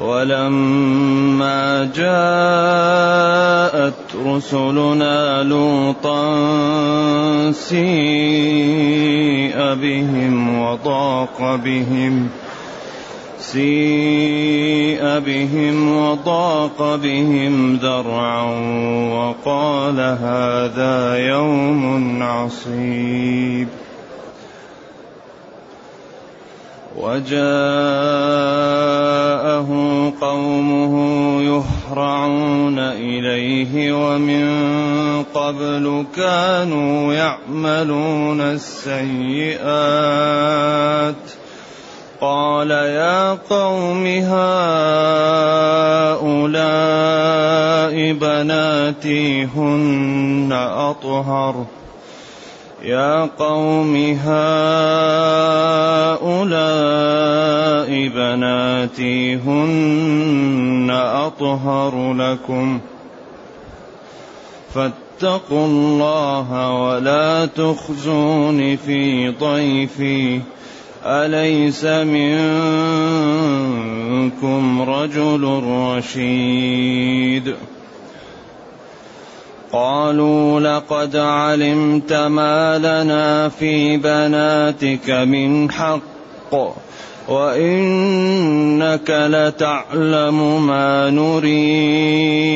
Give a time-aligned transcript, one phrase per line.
[0.01, 3.93] ولما جاءت
[4.25, 6.35] رسلنا لوطا
[7.51, 12.29] سيء بهم وضاق بهم
[13.51, 18.43] سيء بهم وضاق بهم ذرعا
[19.13, 23.67] وقال هذا يوم عصيب.
[26.97, 27.39] وجاءه
[30.21, 30.93] قومه
[31.41, 34.45] يهرعون إليه ومن
[35.23, 39.55] قبل كانوا يعملون السيئات.
[42.25, 44.45] قال يا قوم هؤلاء
[48.13, 51.65] بناتي هن أطهر
[52.83, 54.45] يا قوم هؤلاء
[58.07, 62.79] بناتي هن أطهر لكم
[64.73, 70.41] فاتقوا الله ولا تخزون في ضيفي
[71.05, 72.81] أليس منكم
[74.81, 77.55] رجل رشيد؟
[79.71, 86.01] قالوا لقد علمت ما لنا في بناتك من حق
[87.27, 92.55] وإنك لتعلم ما نريد.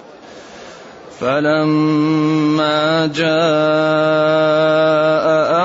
[1.21, 3.25] فلما جاء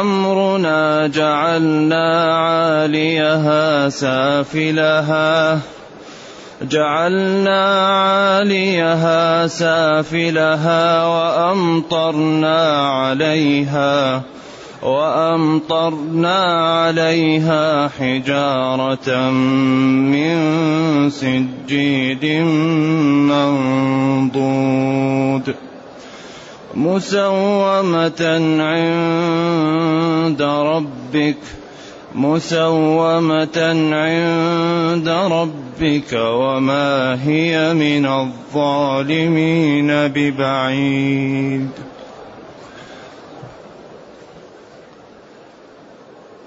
[0.00, 5.58] أمرنا جعلنا عاليها سافلها
[6.62, 14.22] جعلنا عاليها سافلها وأمطرنا عليها.
[14.86, 16.38] وأمطرنا
[16.84, 19.30] عليها حجارة
[20.10, 20.36] من
[21.10, 22.24] سجيد
[24.46, 25.54] منضود
[26.74, 28.22] مسومة
[28.60, 31.36] عند ربك
[32.14, 33.58] مسومة
[33.92, 41.70] عند ربك وما هي من الظالمين ببعيد.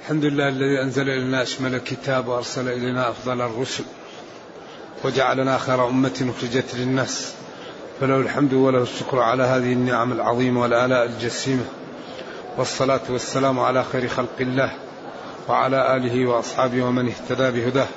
[0.09, 3.83] الحمد لله الذي أنزل إلينا أشمل الكتاب وأرسل إلينا أفضل الرسل
[5.03, 7.33] وجعلنا خير أمة أخرجت للناس.
[7.99, 11.65] فله الحمد وله الشكر على هذه النعم العظيمة والآلاء الجسيمة.
[12.57, 14.71] والصلاة والسلام على خير خلق الله
[15.49, 17.87] وعلى آله وأصحابه ومن اهتدى بهداه.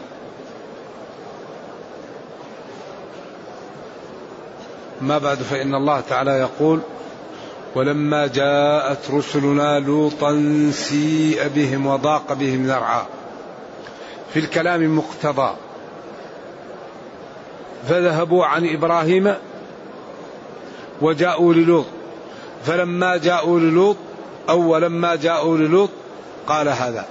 [5.01, 6.81] ما بعد فإن الله تعالى يقول
[7.75, 10.33] ولما جاءت رسلنا لوطا
[10.73, 13.07] سيء بهم وضاق بهم ذرعا.
[14.33, 15.55] في الكلام مقتضى.
[17.89, 19.35] فذهبوا عن إبراهيم
[21.01, 21.87] وجاءوا للوط.
[22.65, 23.97] فلما جاءوا للوط
[24.49, 25.91] أو لما جاءوا للوط
[26.47, 27.05] قال هذا.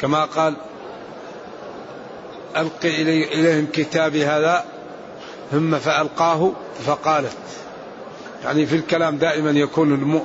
[0.00, 0.54] كما قال
[2.56, 4.64] ألقي إليهم كتابي هذا.
[5.52, 6.52] ثم فألقاه
[6.86, 7.36] فقالت
[8.44, 10.22] يعني في الكلام دائما يكون الم...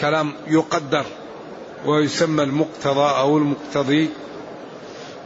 [0.00, 1.04] كلام يقدر
[1.86, 4.10] ويسمى المقتضى أو المقتضي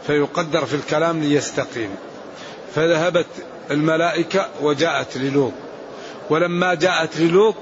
[0.07, 1.91] فيقدر في الكلام ليستقيم.
[2.75, 3.27] فذهبت
[3.71, 5.53] الملائكة وجاءت للوط.
[6.31, 7.55] ولما جاءت للوط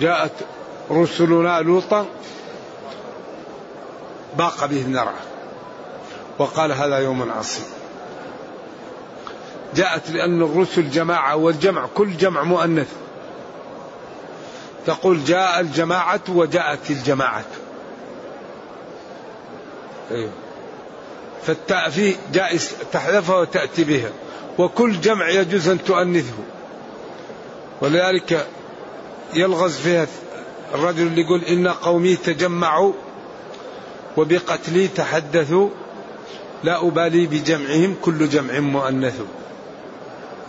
[0.00, 0.32] جاءت
[0.90, 2.06] رسلنا لوطا
[4.38, 5.14] باق به النرع.
[6.38, 7.79] وقال هذا يوم عصيب
[9.74, 12.88] جاءت لأن الرسل جماعة والجمع كل جمع مؤنث.
[14.86, 17.44] تقول جاء الجماعة وجاءت الجماعة.
[20.10, 20.30] أيوه
[21.42, 24.10] فالتاء فيه جائز تحذفها وتأتي بها.
[24.58, 26.34] وكل جمع يجوز أن تؤنثه.
[27.80, 28.46] ولذلك
[29.34, 30.06] يلغز فيها
[30.74, 32.92] الرجل اللي يقول إن قومي تجمعوا
[34.16, 35.68] وبقتلي تحدثوا
[36.64, 39.20] لا أبالي بجمعهم كل جمع مؤنث.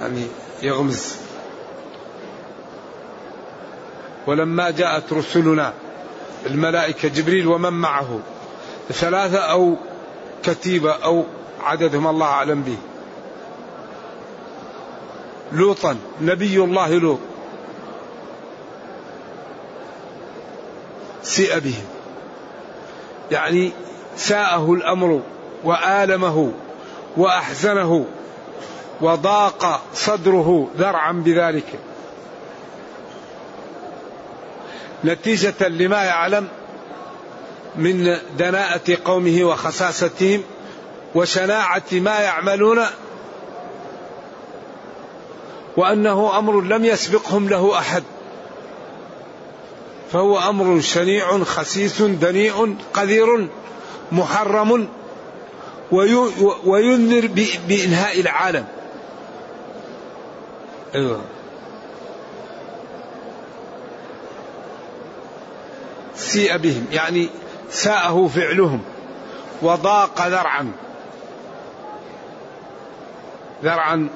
[0.02, 0.28] يعني
[0.62, 1.16] يغمز.
[4.28, 5.74] ولما جاءت رسلنا
[6.46, 8.20] الملائكة جبريل ومن معه
[8.90, 9.76] ثلاثة أو
[10.44, 11.24] كتيبة أو
[11.64, 12.78] عددهم الله أعلم به.
[15.52, 17.20] لوطا نبي الله لوط.
[21.24, 21.86] سيء بهم
[23.32, 23.72] يعني
[24.18, 25.22] ساءه الأمر
[25.64, 26.52] وآلمه
[27.18, 28.06] وأحزنه
[29.02, 31.80] وضاق صدره ذرعا بذلك.
[35.06, 36.48] نتيجة لما يعلم
[37.76, 40.44] من دناءة قومه وخساستهم
[41.16, 42.80] وشناعة ما يعملون
[45.78, 48.04] وأنه أمر لم يسبقهم له أحد.
[50.12, 53.48] فهو أمر شنيع خسيس دنيء قذر
[54.12, 54.88] محرم
[56.66, 57.30] وينذر
[57.68, 58.66] بإنهاء العالم.
[60.96, 61.22] أيوه.
[66.16, 67.30] سيء بهم يعني
[67.70, 68.82] ساءه فعلهم
[69.62, 70.72] وضاق ذرعا.
[73.64, 74.10] ذرعا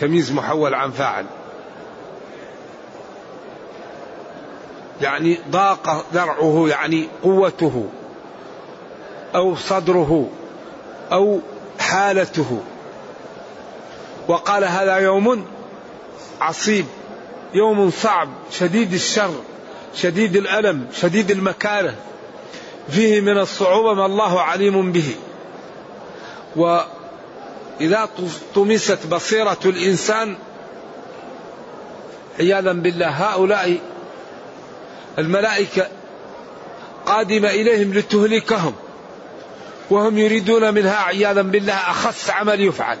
[0.00, 1.26] تمييز محول عن فاعل.
[5.00, 7.88] يعني ضاق ذرعه يعني قوته
[9.34, 10.28] أو صدره
[11.12, 11.40] أو
[11.78, 12.62] حالته.
[14.28, 15.46] وقال هذا يوم
[16.40, 16.86] عصيب
[17.54, 19.34] يوم صعب شديد الشر
[19.94, 21.94] شديد الألم شديد المكانة
[22.88, 25.14] فيه من الصعوبة ما الله عليم به.
[26.56, 28.08] وإذا
[28.54, 30.36] طمست بصيرة الإنسان
[32.40, 33.78] عياذا بالله هؤلاء
[35.18, 35.88] الملائكة
[37.06, 38.74] قادمة إليهم لتهلكهم
[39.90, 42.98] وهم يريدون منها عياذا بالله أخص عمل يفعل.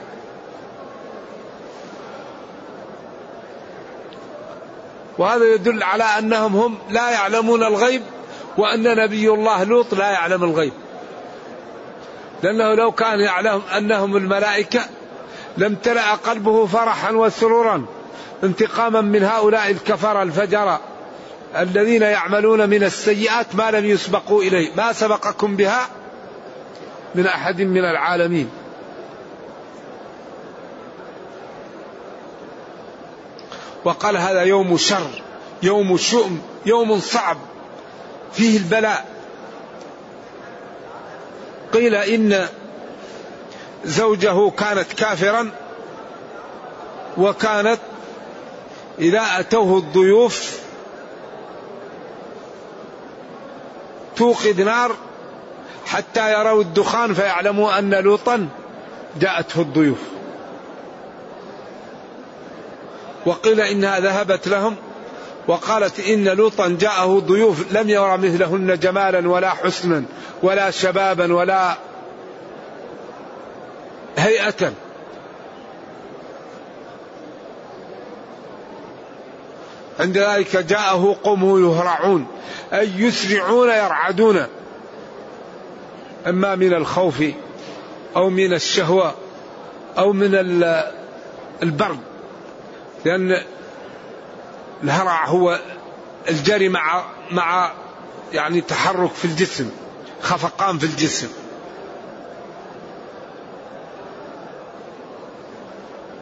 [5.18, 8.02] وهذا يدل على أنهم هم لا يعلمون الغيب
[8.56, 10.72] وأن نبي الله لوط لا يعلم الغيب.
[12.42, 14.80] لأنه لو كان يعلم أنهم الملائكة
[15.56, 17.86] لم تلأ قلبه فرحا وسرورا
[18.44, 20.80] انتقاما من هؤلاء الكفرة الفجرة
[21.56, 25.88] الذين يعملون من السيئات ما لم يسبقوا إليه، ما سبقكم بها
[27.14, 28.50] من أحد من العالمين.
[33.86, 35.10] وقال هذا يوم شر
[35.62, 37.36] يوم شؤم يوم صعب.
[38.32, 39.06] فيه البلاء.
[41.72, 42.46] قيل إن
[43.84, 45.50] زوجه كانت كافرا
[47.18, 47.78] وكانت
[48.98, 50.60] إذا أتوه الضيوف
[54.16, 54.96] توقد نار
[55.86, 58.48] حتى يروا الدخان فيعلموا أن لوطا
[59.20, 60.15] جاءته الضيوف.
[63.26, 64.76] وقيل إنها ذهبت لهم
[65.48, 70.04] وقالت إن لوطا جاءه ضيوف لم يرى مثلهن جمالا ولا حسنا
[70.42, 71.76] ولا شبابا ولا
[74.18, 74.72] هيئة.
[80.00, 82.26] عند ذلك جاءه قومه يهرعون
[82.72, 84.46] أي يسرعون يرعدون.
[86.26, 87.22] إما من الخوف
[88.16, 89.14] أو من الشهوة
[89.98, 90.34] أو من
[91.62, 92.15] البرد.
[93.06, 93.42] لأن
[94.82, 95.60] الهرع هو
[96.28, 97.72] الجري مع مع
[98.32, 99.70] يعني تحرك في الجسم
[100.22, 101.28] خفقان في الجسم.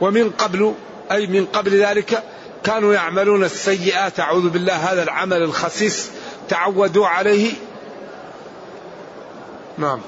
[0.01, 0.75] ومن قبل
[1.13, 2.23] أي من قبل ذلك
[2.65, 6.11] كانوا يعملون السيئات أعوذ بالله هذا العمل الخسيس
[6.49, 7.53] تعودوا عليه.
[9.79, 10.01] نعم.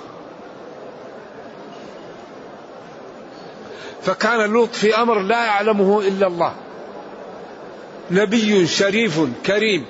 [4.02, 6.65] فكان لوط في أمر لا يعلمه إلا الله.
[8.10, 9.84] نبي شريف كريم.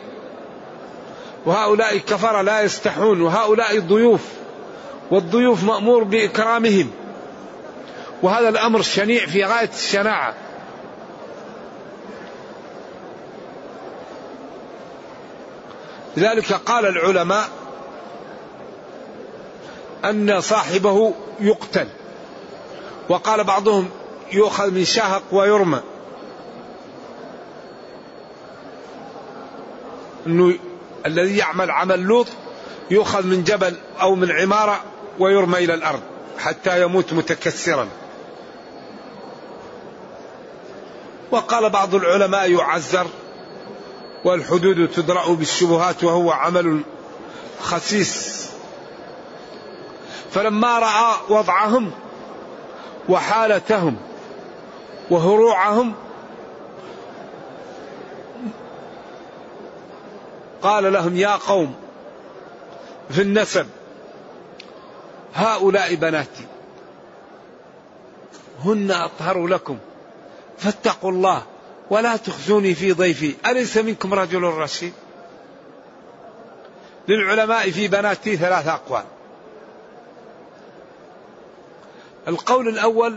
[1.46, 4.20] وهؤلاء كفر لا يستحون وهؤلاء ضيوف
[5.10, 6.90] والضيوف مأمور بإكرامهم.
[8.22, 10.34] وهذا الأمر شنيع في غاية الشناعة.
[16.16, 17.48] لذلك قال العلماء
[20.04, 21.88] أن صاحبه يقتل
[23.08, 23.88] وقال بعضهم
[24.32, 25.80] يؤخذ من شهق ويرمى.
[30.26, 30.54] إنه
[31.06, 32.26] الذي يعمل عمل لوط
[32.90, 34.80] يؤخذ من جبل أو من عمارة
[35.18, 36.00] ويرمى إلى الأرض
[36.38, 37.88] حتى يموت متكسرا.
[41.30, 43.06] وقال بعض العلماء يعزر
[44.24, 46.80] والحدود تدرأ بالشبهات وهو عمل
[47.60, 48.46] خسيس.
[50.32, 51.90] فلما رأى وضعهم
[53.08, 53.96] وحالتهم
[55.10, 55.94] وهروعهم
[60.62, 61.74] قال لهم يا قوم
[63.10, 63.66] في النسب
[65.34, 66.46] هؤلاء بناتي
[68.64, 69.78] هن أطهر لكم
[70.58, 71.42] فاتقوا الله
[71.90, 74.92] ولا تخزوني في ضيفي أليس منكم رجل رشيد؟
[77.08, 79.04] للعلماء في بناتي ثلاث أقوال.
[82.28, 83.16] القول الأول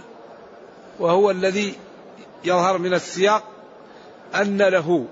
[1.00, 1.75] وهو الذي
[2.43, 3.43] يظهر من السياق
[4.36, 5.05] أن له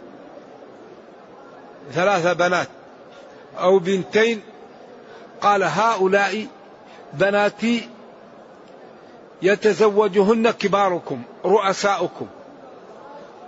[1.93, 2.67] ثلاث بنات
[3.57, 4.41] أو بنتين.
[5.41, 6.47] قال هؤلاء
[7.13, 7.89] بناتي
[9.41, 12.27] يتزوجهن كباركم رؤساؤكم.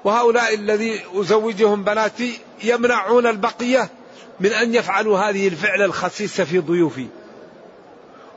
[0.03, 3.89] وهؤلاء الذي أزوجهم بناتي يمنعون البقية
[4.39, 7.07] من أن يفعلوا هذه الفعل الخسيسة في ضيوفي.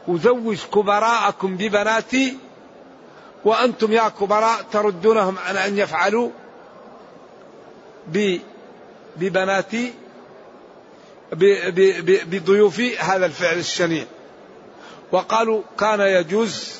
[0.08, 2.36] أزوج كبراءكم ببناتي
[3.44, 6.30] وأنتم يا كبراء تردونهم عن أن يفعلوا
[12.26, 14.04] بضيوفي هذا الفعل الشنيع.
[15.12, 16.72] وقالوا كان يجوز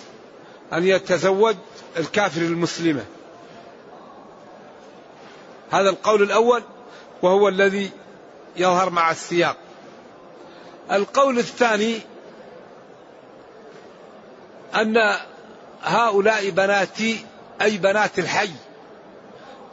[0.73, 1.57] أن يتزوج
[1.97, 3.05] الكافر المسلمة.
[5.71, 6.63] هذا القول الأول
[7.23, 7.91] وهو الذي
[8.57, 9.57] يظهر مع السياق.
[10.93, 12.01] القول الثاني
[14.75, 15.17] أن
[15.83, 17.27] هؤلاء بناتي
[17.63, 18.51] أي بنات الحي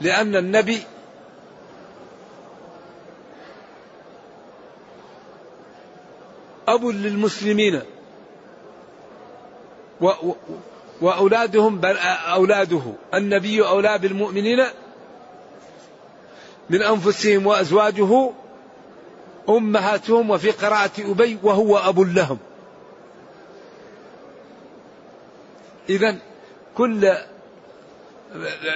[0.02, 0.84] لأن النبي
[6.74, 7.82] أب للمسلمين.
[11.02, 11.86] وأولادهم
[12.34, 12.82] أولاده.
[13.14, 14.66] النبي أولى بالمؤمنين
[16.70, 18.32] من أنفسهم وأزواجه
[19.50, 22.38] أمهاتهم وفي قراءة أبي وهو أب لهم.
[25.90, 26.18] إذا
[26.76, 27.14] كل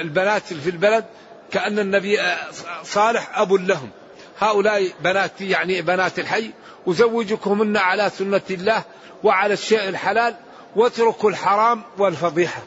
[0.01, 1.05] البنات في البلد
[1.51, 2.19] كأن النبي
[2.83, 3.89] صالح أب لهم.
[4.39, 6.51] هؤلاء بناتي يعني بنات الحي
[6.87, 8.83] أزوجكمهن على سنة الله
[9.23, 10.35] وعلى الشيء الحلال
[10.75, 12.61] واتركوا الحرام والفضيحة.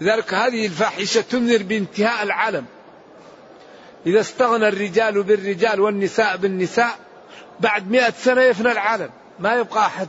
[0.00, 2.66] لذلك هذه الفاحشة تنذر بانتهاء العالم.
[4.06, 6.98] إذا استغنى الرجال بالرجال والنساء بالنساء
[7.60, 10.08] بعد مئة سنة يفنى العالم ما يبقى أحد.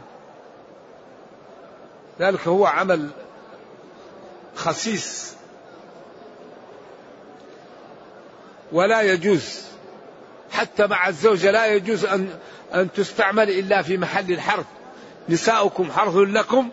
[2.20, 3.10] ذلك هو عمل
[4.56, 5.36] خسيس.
[8.72, 9.62] ولا يجوز.
[10.51, 12.30] حتى مع الزوجة لا يجوز أن
[12.74, 14.66] أن تستعمل إلا في محل الحرث.
[15.30, 16.70] نساؤكم حرث لكم.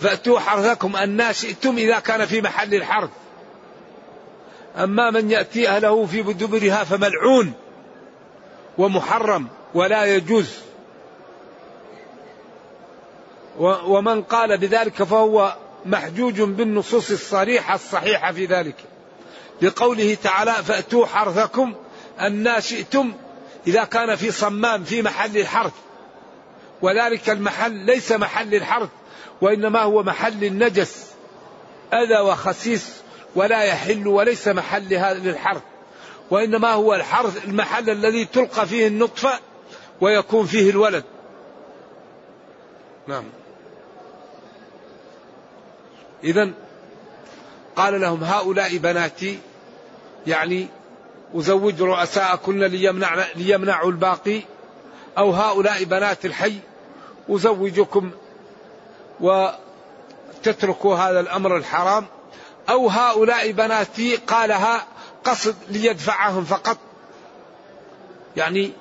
[0.00, 3.10] فأتوا حرثكم أن شئتم إذا كان في محل الحرث.
[4.76, 7.52] أما من يأتي أهله في دبرها فملعون
[8.78, 10.54] ومحرم ولا يجوز.
[13.58, 18.76] ومن قال بذلك فهو محجوج بالنصوص الصريحة الصحيحة في ذلك.
[19.62, 21.74] لقوله تعالى فأتوا حرثكم
[22.20, 23.12] أن شئتم
[23.66, 25.72] إذا كان في صمام في محل الحرث.
[26.82, 28.88] وذلك المحل ليس محل الحرث
[29.40, 31.06] وإنما هو محل النجس.
[31.92, 32.92] أذى وخسيس
[33.34, 35.60] ولا يحل وليس محل هذا
[36.30, 39.40] وإنما هو الحرث المحل الذي تلقى فيه النطفة
[40.00, 41.04] ويكون فيه الولد.
[43.06, 43.24] نعم.
[46.24, 46.50] إذا
[47.76, 49.38] قال لهم هؤلاء بناتي
[50.26, 50.68] يعني
[51.34, 54.40] أزوج رؤساءكن ليمنع ليمنعوا الباقي
[55.18, 56.58] أو هؤلاء بنات الحي
[57.30, 58.10] أزوجكم
[59.20, 62.06] وتتركوا هذا الأمر الحرام
[62.68, 64.86] أو هؤلاء بناتي قالها
[65.24, 66.78] قصد ليدفعهم فقط.
[68.36, 68.72] يعني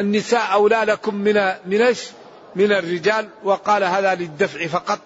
[0.00, 1.34] النساء أولى لكم من
[1.66, 1.96] من؟
[2.56, 4.98] من الرجال وقال هذا للدفع فقط.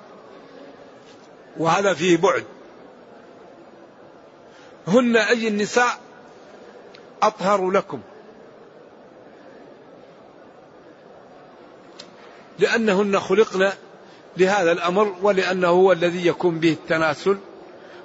[1.56, 2.44] وهذا فيه بعد.
[4.86, 5.98] هن أي النساء
[7.22, 8.00] أطهر لكم.
[12.58, 13.72] لأنهن خلقن
[14.36, 17.38] لهذا الأمر ولأنه هو الذي يكون به التناسل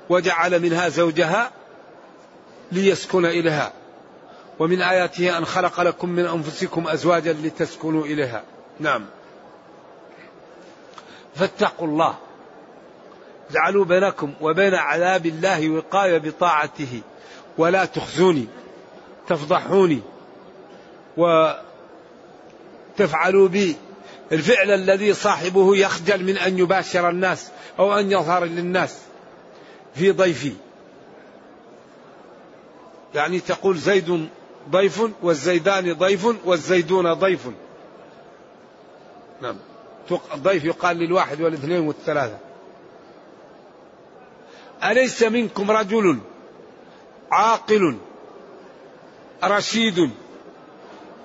[0.09, 1.51] وجعل منها زوجها
[2.71, 3.73] ليسكن إليها.
[4.59, 8.43] ومن آياته أن خلق لكم من أنفسكم أزواجا لتسكنوا إليها.
[8.79, 9.05] نعم.
[11.35, 12.15] فاتقوا الله.
[13.49, 17.01] اجعلوا بينكم وبين عذاب الله وقاية بطاعته.
[17.57, 18.47] ولا تخزوني
[19.27, 20.01] تفضحوني
[22.97, 23.75] وتفعلوا بي.
[24.31, 28.97] الفعل الذي صاحبه يخجل من أن يباشر الناس أو أن يظهر للناس
[29.95, 30.53] في ضيفي.
[33.15, 34.29] يعني تقول زيد
[34.69, 37.47] ضيف والزيدان ضيف والزيدون ضيف.
[39.41, 39.55] نعم.
[40.35, 42.48] ضيف يقال للواحد والاثنين والثلاثة.
[44.83, 46.19] أليس منكم رجل
[47.31, 47.97] عاقل
[49.43, 50.09] رشيد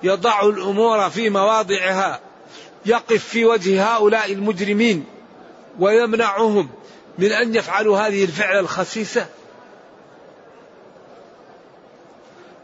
[0.03, 2.19] يضع الأمور في مواضعها
[2.85, 5.05] يقف في وجه هؤلاء المجرمين
[5.79, 6.69] ويمنعهم
[7.17, 9.27] من أن يفعلوا هذه الفعلة الخسيسة؟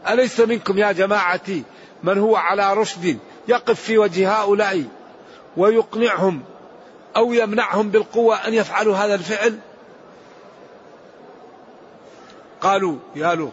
[0.08, 1.62] أليس منكم يا جماعتي
[2.02, 3.18] من هو على رشد
[3.48, 4.84] يقف في وجه هؤلاء
[5.56, 6.42] ويقنعهم
[7.16, 9.58] أو يمنعهم بالقوة أن يفعلوا هذا الفعل؟
[12.62, 13.52] قالوا يا لوط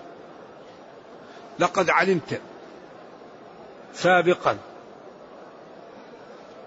[1.59, 2.41] لقد علمت
[3.93, 4.57] سابقا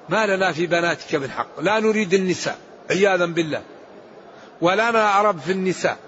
[0.08, 2.58] ما لنا في بناتك من حق لا نريد النساء
[2.90, 3.62] عياذا بالله
[4.60, 5.98] ولا نرغب في النساء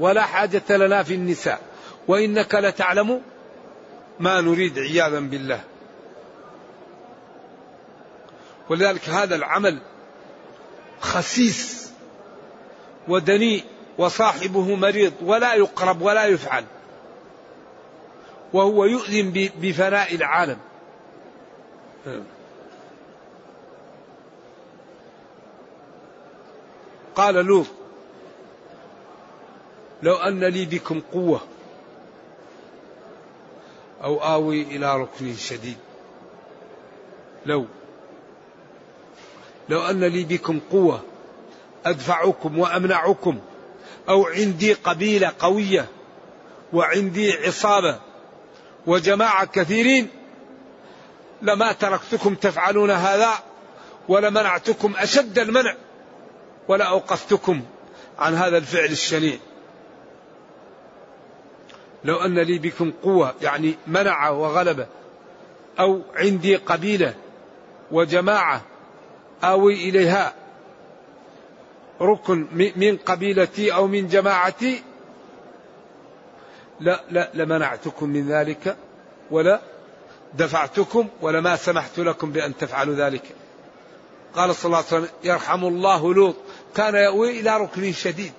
[0.00, 1.60] ولا حاجة لنا في النساء
[2.08, 3.22] وإنك لتعلم
[4.20, 5.60] ما نريد عياذا بالله.
[8.70, 9.78] ولذلك هذا العمل
[11.00, 11.90] خسيس
[13.08, 13.64] ودنيء.
[13.98, 16.64] وصاحبه مريض ولا يقرب ولا يفعل.
[18.52, 20.58] وهو يؤذن بفناء العالم.
[27.16, 27.66] قال لوط
[30.02, 31.40] لو أن لي بكم قوة
[34.02, 35.76] أو آوي إلى ركن شديد.
[37.46, 37.66] لو
[39.68, 41.02] لو أن لي بكم قوة
[41.86, 43.38] أدفعكم وأمنعكم
[44.08, 45.88] أو عندي قبيلة قوية
[46.72, 48.00] وعندي عصابة
[48.86, 50.08] وجماعة كثيرين
[51.42, 53.30] لما تركتكم تفعلون هذا
[54.08, 55.74] ولمنعتكم أشد المنع
[56.68, 57.62] ولا أوقفتكم
[58.18, 59.38] عن هذا الفعل الشنيع.
[62.04, 64.86] لو أن لي بكم قوة يعني منع وغلبة
[65.80, 67.14] أو عندي قبيلة
[67.90, 68.62] وجماعة
[69.44, 70.34] آوي إليها
[72.00, 74.82] ركن من قبيلتي أو من جماعتي.
[76.80, 78.76] لا لا لمنعتكم من ذلك
[79.30, 79.60] ولا
[80.34, 83.22] دفعتكم ولما سمحت لكم بأن تفعلوا ذلك.
[84.34, 86.36] قال صلى الله عليه وسلم يرحم الله لوط.
[86.74, 88.32] كان يأوي إلى ركن شديد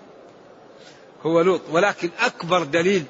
[1.26, 3.04] هو لوط ولكن أكبر دليل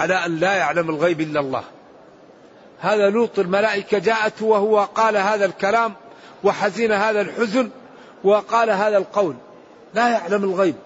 [0.00, 1.64] على أن لا يعلم الغيب إلا الله.
[2.80, 5.94] هذا لوط الملائكة جاءته وهو قال هذا الكلام
[6.44, 7.70] وحزن هذا الحزن
[8.24, 9.36] وقال هذا القول.
[9.94, 10.76] لا يعلم الغيب.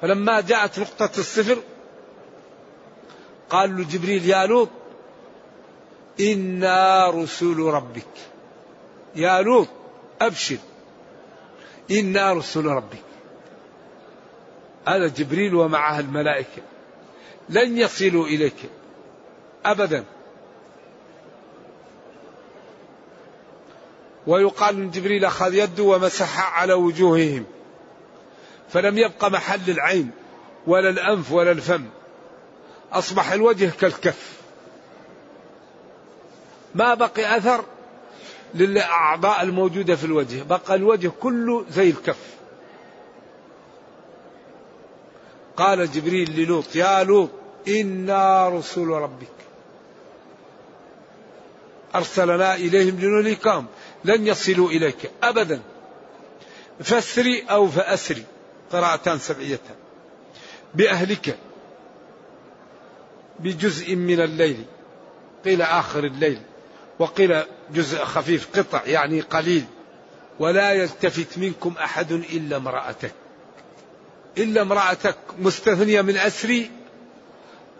[0.00, 1.58] فلما جاءت نقطة الصفر
[3.50, 4.68] قال له جبريل يا لوط
[6.20, 8.06] إنا رسول ربك.
[9.16, 9.68] يا لوط
[10.20, 10.58] أبشر
[11.90, 13.02] إنا رسول ربك.
[14.88, 16.62] هذا جبريل ومعه الملائكة
[17.48, 18.70] لن يصلوا إليك
[19.64, 20.04] أبدا.
[24.26, 27.44] ويقال من جبريل أخذ يده ومسح على وجوههم.
[28.68, 30.10] فلم يبق محل العين
[30.66, 31.84] ولا الأنف ولا الفم.
[32.92, 34.32] أصبح الوجه كالكف.
[36.74, 37.64] ما بقي أثر
[38.54, 40.42] للأعضاء الموجودة في الوجه.
[40.42, 42.32] بقى الوجه كله زي الكف.
[45.56, 47.30] قال جبريل للوط يا لوط
[47.68, 49.26] إنا رسول ربك.
[51.94, 53.66] أرسلنا إليهم لنهلكهم.
[54.04, 55.60] لن يصلوا إليك أبدا.
[56.80, 58.24] فاسري أو فأسري
[58.72, 59.76] قراءتان سبعيتان.
[60.74, 61.38] بأهلك.
[63.40, 64.64] بجزء من الليل.
[65.44, 66.40] قيل آخر الليل.
[66.98, 67.42] وقيل
[67.74, 69.64] جزء خفيف قطع يعني قليل.
[70.38, 73.12] ولا يلتفت منكم أحد إلا امرأتك.
[74.38, 76.70] إلا امرأتك مستثنية من أسري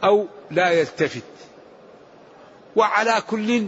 [0.05, 1.23] أو لا يلتفت.
[2.77, 3.67] وعلى كل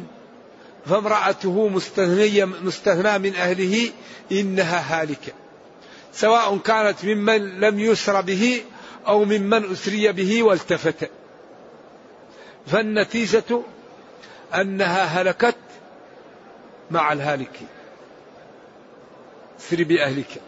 [0.87, 3.90] فامرأته مستثنية مستثنى من أهله
[4.33, 5.33] إنها هالكة.
[6.12, 8.64] سواء كانت ممن لم يسر به
[9.07, 11.11] أو ممن أسري به والتفت.
[12.66, 13.62] فالنتيجة
[14.55, 15.57] أنها هلكت
[16.90, 17.68] مع الهالكين
[19.59, 20.40] سر بأهلك.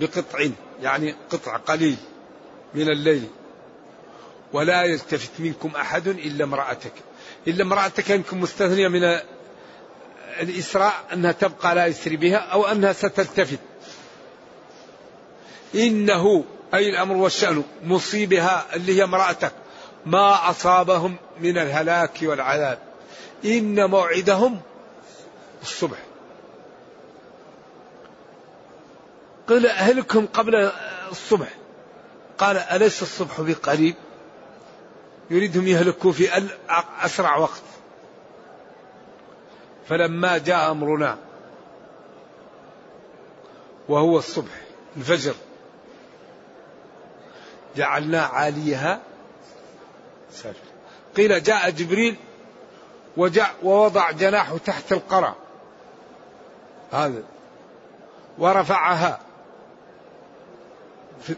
[0.00, 0.48] بقطع
[0.82, 1.96] يعني قطع قليل
[2.74, 3.28] من الليل.
[4.52, 6.92] ولا يلتفت منكم أحد إلا امرأتك.
[7.48, 9.18] إلا امرأتك يمكن مستثنية من
[10.40, 13.58] الإسراء أنها تبقى لا يسري بها أو أنها ستلتفت.
[15.74, 16.44] إنه
[16.74, 19.52] أي الأمر والشأن مصيبها اللي هي امرأتك.
[20.06, 22.78] ما أصابهم من الهلاك والعذاب.
[23.44, 24.60] إن موعدهم
[25.62, 25.98] الصبح.
[29.48, 30.72] قيل أهلكم قبل
[31.10, 31.48] الصبح.
[32.38, 33.94] قال أليس الصبح بقريب؟
[35.30, 36.48] يريدهم يهلكوا في
[37.00, 37.62] أسرع وقت.
[39.88, 41.18] فلما جاء أمرنا
[43.88, 44.62] وهو الصبح
[44.96, 45.34] الفجر
[47.76, 49.00] جعلنا عاليها
[50.30, 50.58] سافل
[51.16, 52.16] قيل جاء جبريل
[53.16, 55.34] وجاء ووضع جناحه تحت القرى.
[56.92, 57.22] هذا.
[58.38, 59.20] ورفعها.
[61.22, 61.36] في,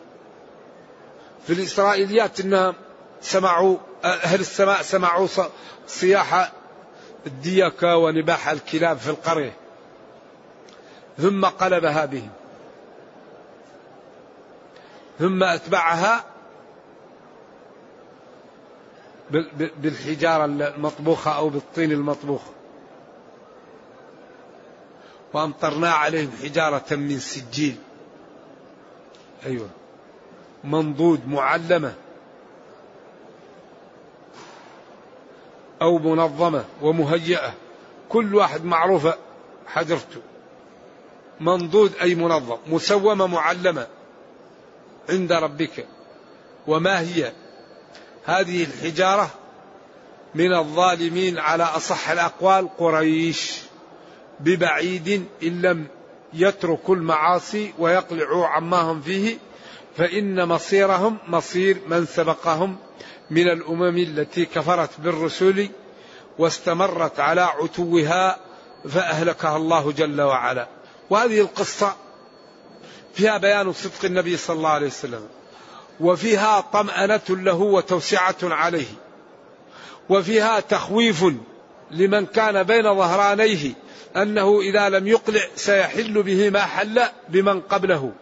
[1.47, 2.75] في الإسرائيليات أنها
[3.21, 5.29] سمعوا أهل السماء سمعوا
[5.87, 6.53] صياح
[7.27, 9.57] الديكة ونباح الكلاب في القرية.
[11.19, 12.31] ثم قلبها بهم.
[15.19, 16.25] ثم أتبعها
[19.77, 22.43] بالحجارة المطبوخة أو بالطين المطبوخ.
[25.35, 27.77] وأمطرنا عليهم حجارة من سجيل.
[29.47, 29.69] أيوة.
[30.65, 31.95] منضود معلمة.
[35.83, 37.55] أو منظمة ومهيئة.
[38.09, 39.15] كل واحد معروفة.
[39.67, 40.21] حجرته
[41.41, 42.57] منضود أي منظم.
[42.67, 43.87] مسومة معلمة.
[45.09, 45.87] عند ربك.
[46.67, 47.33] وما هي؟
[48.25, 49.31] هذه الحجارة
[50.35, 53.61] من الظالمين على أصح الأقوال قريش.
[54.41, 55.87] ببعيد إن لم
[56.35, 59.39] يتركوا المعاصي ويقلعوا عما هم فيه
[59.97, 62.77] فإن مصيرهم مصير من سبقهم.
[63.31, 65.69] من الأمم التي كفرت بالرسل
[66.39, 68.39] واستمرت على عتوها
[68.89, 70.69] فأهلكها الله جل وعلا.
[71.11, 71.97] وهذه القصة
[73.15, 75.29] فيها بيان صدق النبي صلى الله عليه وسلم
[76.01, 78.87] وفيها طمأنة له وتوسعة عليه
[80.09, 81.25] وفيها تخويف
[81.91, 83.73] لمن كان بين ظهرانيه
[84.17, 88.13] أنه إذا لم يقلع سيحل به ما حل بمن قبله.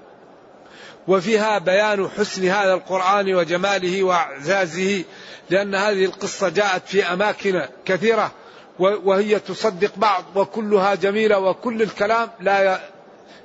[1.08, 5.04] وفيها بيان حسن هذا القرآن وجماله وإعزازه
[5.50, 8.32] لأن هذه القصة جاءت في أماكن كثيرة
[8.78, 12.80] وهي تصدق بعض وكلها جميلة وكل الكلام لا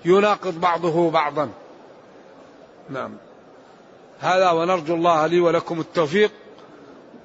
[0.06, 1.50] يناقض بعضه بعضا.
[2.90, 3.18] نعم.
[4.20, 6.32] هذا ونرجو الله لي ولكم التوفيق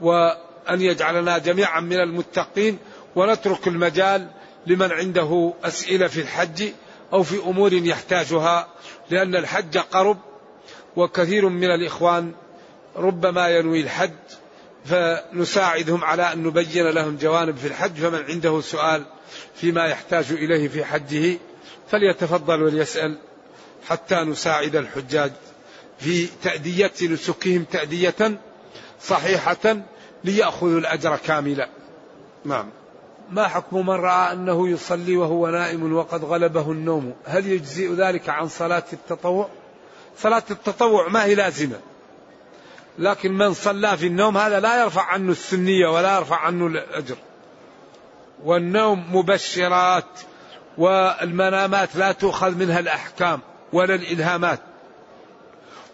[0.01, 2.79] وأن يجعلنا جميعا من المتقين
[3.17, 4.29] ونترك المجال
[4.67, 6.69] لمن عنده أسئلة في الحج
[7.13, 8.69] أو في أمور يحتاجها.
[9.11, 10.19] لأن الحج قرب
[10.97, 12.33] وكثير من الإخوان
[12.97, 14.11] ربما ينوي الحج
[14.85, 19.05] فنساعدهم على أن نبين لهم جوانب في الحج فمن عنده سؤال
[19.55, 21.39] فيما يحتاج إليه في حجه
[21.91, 23.19] فليتفضل وليسأل
[23.89, 25.33] حتى نساعد الحجاج
[25.99, 28.41] في تأدية نسكهم تأدية
[29.03, 29.77] صحيحة
[30.25, 31.69] ليأخذوا الأجر كاملا.
[32.45, 32.71] نعم.
[33.31, 38.49] ما حكم من رأى أنه يصلي وهو نائم وقد غلبه النوم؟ هل يجزئ ذلك عن
[38.49, 39.49] صلاة التطوع؟
[40.19, 41.81] صلاة التطوع ما هي لازمة.
[42.99, 47.17] لكن من صلى في النوم هذا لا يرفع عنه السنية ولا يرفع عنه الأجر.
[48.45, 50.21] والنوم مبشرات
[50.79, 53.41] والمنامات لا تؤخذ منها الأحكام
[53.73, 54.61] ولا الإلهامات.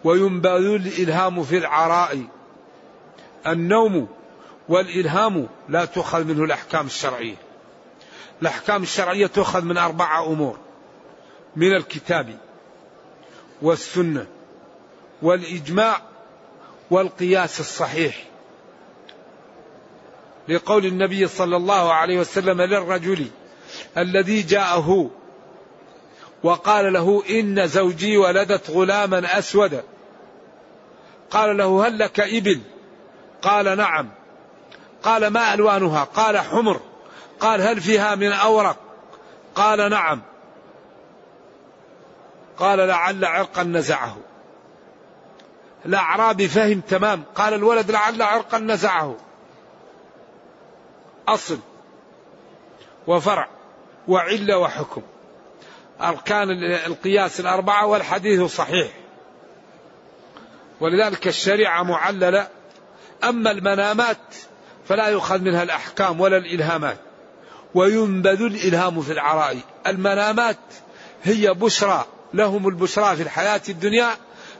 [0.04, 2.24] وينبذ الإلهام في العراء.
[3.46, 4.08] النوم
[4.70, 7.34] والإلهام لا تؤخذ منه الأحكام الشرعية.
[8.42, 10.58] الأحكام الشرعية تؤخذ من أربعة أمور
[11.56, 12.38] من الكتاب
[13.62, 14.26] والسنة
[15.22, 16.02] والإجماع
[16.90, 18.24] والقياس الصحيح.
[20.48, 23.26] لقول النبي صلى الله عليه وسلم للرجل
[23.98, 25.10] الذي جاءه
[26.42, 29.82] وقال له إن زوجي ولدت غلاما أسودا.
[31.30, 32.60] قال له هل لك إبل؟
[33.42, 34.19] قال نعم.
[35.02, 36.80] قال ما ألوانها؟ قال حمر.
[37.40, 38.76] قال هل فيها من أورق؟
[39.54, 40.22] قال نعم.
[42.58, 44.16] قال لعل عرقا نزعه.
[45.86, 47.22] الأعرابي فهم تمام.
[47.34, 49.16] قال الولد لعل عرقا نزعه.
[51.28, 51.58] أصل
[53.06, 53.48] وفرع
[54.08, 55.02] وعلة وحكم.
[56.00, 56.50] أركان
[56.86, 58.92] القياس الأربعة والحديث صحيح.
[60.80, 62.48] ولذلك الشريعة معللة.
[63.24, 64.18] أما المنامات
[64.90, 66.98] فلا يؤخذ منها الأحكام ولا الإلهامات.
[67.74, 69.56] وينبذ الإلهام في العراء.
[69.86, 70.56] المنامات
[71.22, 72.06] هي بشرى.
[72.34, 74.08] لهم البشرى في الحياة الدنيا.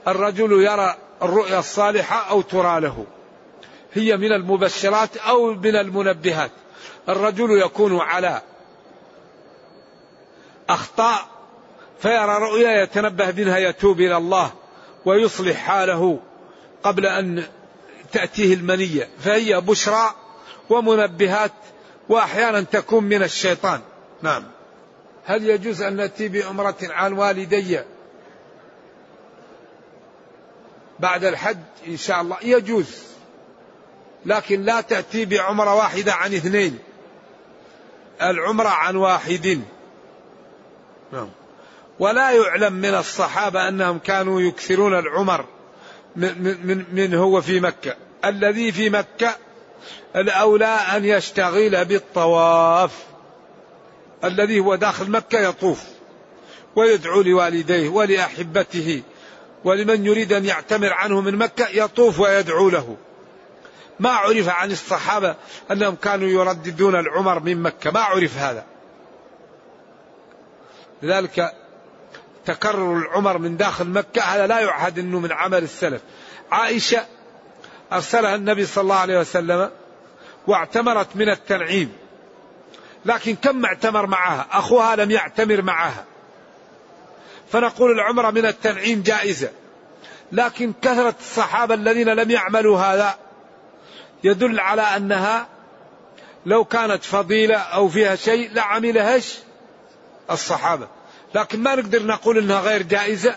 [0.08, 3.06] الرجل يرى الرؤيا الصالحة أو ترى له.
[3.92, 6.50] هي من المبشرات أو من المنبهات.
[7.08, 8.42] الرجل يكون على
[10.68, 11.28] أخطاء
[12.02, 14.52] فيرى رؤيا يتنبه منها يتوب إلى الله
[15.04, 16.20] ويصلح حاله
[16.82, 17.44] قبل أن
[18.12, 19.08] تأتيه المنية.
[19.18, 20.14] فهي بشرى
[20.70, 21.52] ومنبهات
[22.08, 23.80] وأحيانا تكون من الشيطان.
[24.22, 24.44] نعم.
[25.24, 27.80] هل يجوز أن نأتي بأمرة عن والدي
[31.00, 31.56] بعد الحج؟
[31.86, 32.36] إن شاء الله.
[32.42, 33.04] يجوز.
[34.26, 36.78] لكن لا تأتي بعمرة واحدة عن اثنين.
[38.22, 39.62] العمرة عن واحد.
[41.12, 41.28] نعم.
[41.98, 45.44] ولا يعلم من الصحابة أنهم كانوا يكثرون العمر
[46.16, 47.96] من, من, من هو في مكة.
[48.24, 49.36] الذي في مكة
[50.16, 52.92] الأولى أن يشتغل بالطواف
[54.24, 55.84] الذي هو داخل مكة يطوف
[56.76, 59.02] ويدعو لوالديه ولأحبته
[59.64, 62.96] ولمن يريد أن يعتمر عنه من مكة يطوف ويدعو له.
[64.00, 65.34] ما عرف عن الصحابة
[65.70, 68.64] أنهم كانوا يرددون العمر من مكة ما عرف هذا.
[71.02, 71.54] لذلك
[72.46, 76.02] تكرر العمر من داخل مكة هذا لا يعهد أنه من عمل السلف.
[76.50, 77.06] عائشة
[77.92, 79.70] أرسلها النبي صلى الله عليه وسلم
[80.46, 81.92] واعتمرت من التنعيم.
[83.04, 86.04] لكن كم اعتمر معها؟ أخوها لم يعتمر معها.
[87.52, 89.50] فنقول العمرة من التنعيم جائزة.
[90.32, 93.18] لكن كثرة الصحابة الذين لم يعملوا هذا
[94.24, 95.46] يدل على أنها
[96.46, 99.38] لو كانت فضيلة أو فيها شيء لعملهاش
[100.30, 100.88] الصحابة.
[101.34, 103.36] لكن ما نقدر نقول أنها غير جائزة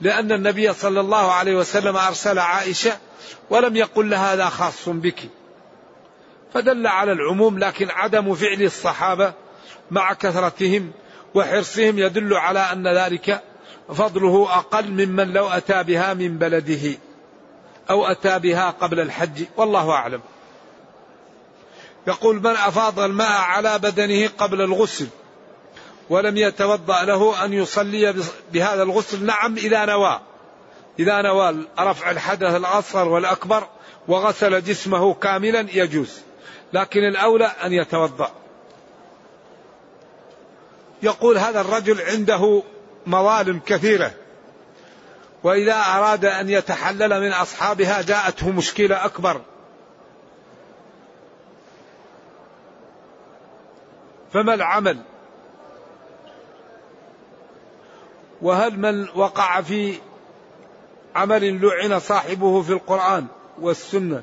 [0.00, 2.98] لأن النبي صلى الله عليه وسلم أرسل عائشة
[3.50, 5.28] ولم يقل لها هذا خاص بك.
[6.54, 9.32] فدل على العموم لكن عدم فعل الصحابة
[9.90, 10.92] مع كثرتهم
[11.34, 13.42] وحرصهم يدل على أن ذلك
[13.88, 16.98] فضله أقل ممن لو أتى بها من بلده
[17.90, 20.20] أو أتى بها قبل الحج والله أعلم.
[22.06, 25.06] يقول من أفاض الماء على بدنه قبل الغسل
[26.10, 28.14] ولم يتوضأ له أن يصلي
[28.52, 30.20] بهذا الغسل نعم إذا نوى
[30.98, 33.68] إذا نوى رفع الحدث الأصغر والأكبر
[34.08, 36.20] وغسل جسمه كاملا يجوز
[36.72, 38.30] لكن الأولى أن يتوضأ.
[41.02, 42.62] يقول هذا الرجل عنده
[43.06, 44.10] مظالم كثيرة
[45.42, 49.40] وإذا أراد أن يتحلل من أصحابها جاءته مشكلة أكبر.
[54.32, 54.98] فما العمل؟
[58.42, 59.98] وهل من وقع في
[61.16, 63.26] عمل لعن صاحبه في القرآن
[63.60, 64.22] والسنة.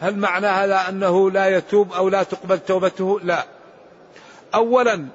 [0.00, 3.44] هل معنى هذا أنه لا يتوب أو لا تقبل توبته؟ لا.
[4.54, 5.06] أولا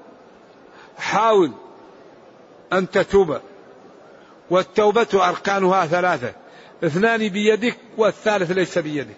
[0.97, 1.51] حاول
[2.73, 3.39] أن تتوب
[4.49, 6.33] والتوبة أركانها ثلاثة.
[6.83, 9.17] اثنان بيدك والثالث ليس بيدك.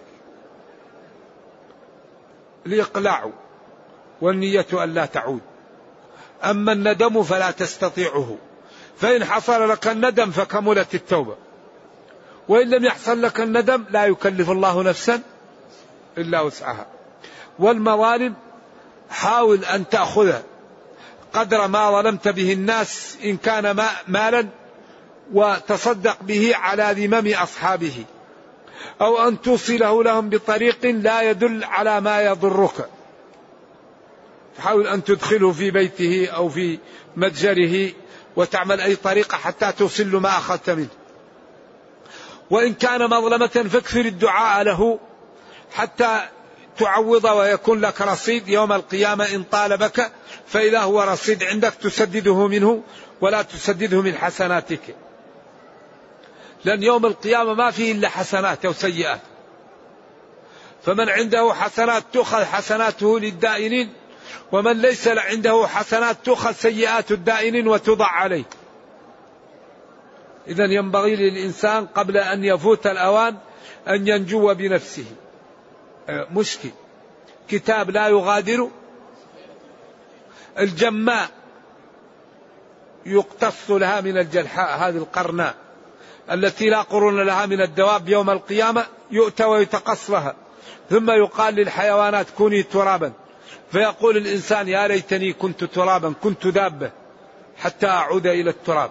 [2.66, 3.30] الإقلاع
[4.20, 5.40] والنية أن لا تعود.
[6.44, 8.36] أما الندم فلا تستطيعه.
[9.00, 11.36] فإن حصل لك الندم فكملت التوبة.
[12.48, 15.20] وإن لم يحصل لك الندم لا يكلف الله نفسا
[16.18, 16.86] إلا وسعها.
[17.58, 18.34] والمظالم
[19.10, 20.32] حاول أن تأخذ
[21.32, 24.48] قدر ما ظلمت به الناس إن كان مالا
[25.32, 28.04] وتصدق به على ذمم أصحابه.
[29.00, 32.88] أو أن توصله لهم بطريق لا يدل على ما يضرك.
[34.56, 36.78] تحاول أن تدخله في بيته أو في
[37.16, 37.92] متجره
[38.36, 40.88] وتعمل أي طريقة حتى توصل له ما أخذت منه.
[42.50, 44.98] وإن كان مظلمة فاكثر الدعاء له
[45.72, 46.28] حتى
[46.78, 50.12] تعوض ويكون لك رصيد يوم القيامة إن طالبك
[50.46, 52.82] فإذا هو رصيد عندك تسدده منه
[53.20, 54.96] ولا تسدده من حسناتك.
[56.64, 59.20] لأن يوم القيامة ما فيه إلا حسنات أو سيئات.
[60.82, 63.92] فمن عنده حسنات تؤخذ حسناته للدائنين.
[64.52, 68.44] ومن ليس عنده حسنات تؤخذ سيئات الدائنين وتضع عليه.
[70.48, 73.36] إذا ينبغي للإنسان قبل أن يفوت الأوان
[73.88, 75.04] أن ينجو بنفسه.
[76.08, 76.70] آه، مشكل.
[77.48, 78.70] كتاب لا يغادر.
[80.58, 81.28] الجماء
[83.06, 85.54] يقتص لها من الجلحاء هذه القرناء.
[86.30, 90.34] التي لا قرون لها من الدواب يوم القيامة يؤتى ويتقص لها.
[90.90, 93.12] ثم يقال للحيوانات كوني ترابا.
[93.72, 96.90] فيقول الإنسان يا ليتني كنت ترابا كنت دابة
[97.56, 98.90] حتى أعود إلى التراب.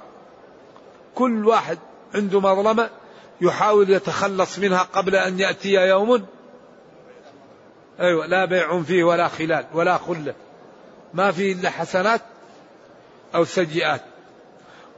[1.15, 1.77] كل واحد
[2.15, 2.89] عنده مظلمة
[3.41, 6.25] يحاول يتخلص منها قبل أن يأتي يوم.
[7.99, 10.33] أيوة لا بيع فيه ولا خلال ولا خلة.
[11.13, 12.21] ما فيه إلا حسنات
[13.35, 14.01] أو سيئات.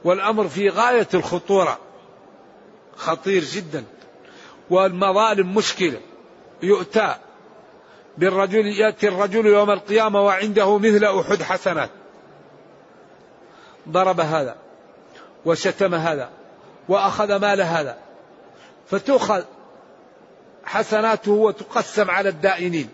[0.04, 1.78] والأمر في غاية الخطورة.
[2.96, 3.84] خطير جدا.
[4.70, 6.00] والمظالم مشكلة.
[6.62, 7.14] يؤتى.
[8.18, 11.90] بالرجل يأتي الرجل يوم القيامة وعنده مثل أحد حسنات.
[13.88, 14.56] ضرب هذا
[15.44, 16.30] وشتم هذا
[16.88, 17.98] وأخذ مال هذا.
[18.90, 19.44] فتؤخذ
[20.64, 22.88] حسناته وتقسم على الدائنين.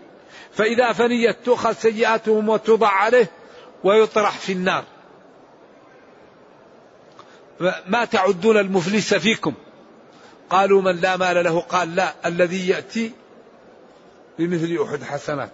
[0.53, 3.31] فإذا فنيت تؤخذ سيئاتهم وتوضع عليه
[3.83, 4.83] ويطرح في النار.
[7.87, 9.53] ما تعدون المفلس فيكم؟
[10.49, 13.11] قالوا من لا مال له قال لا الذي يأتي
[14.39, 15.51] بمثل أحد حسنات.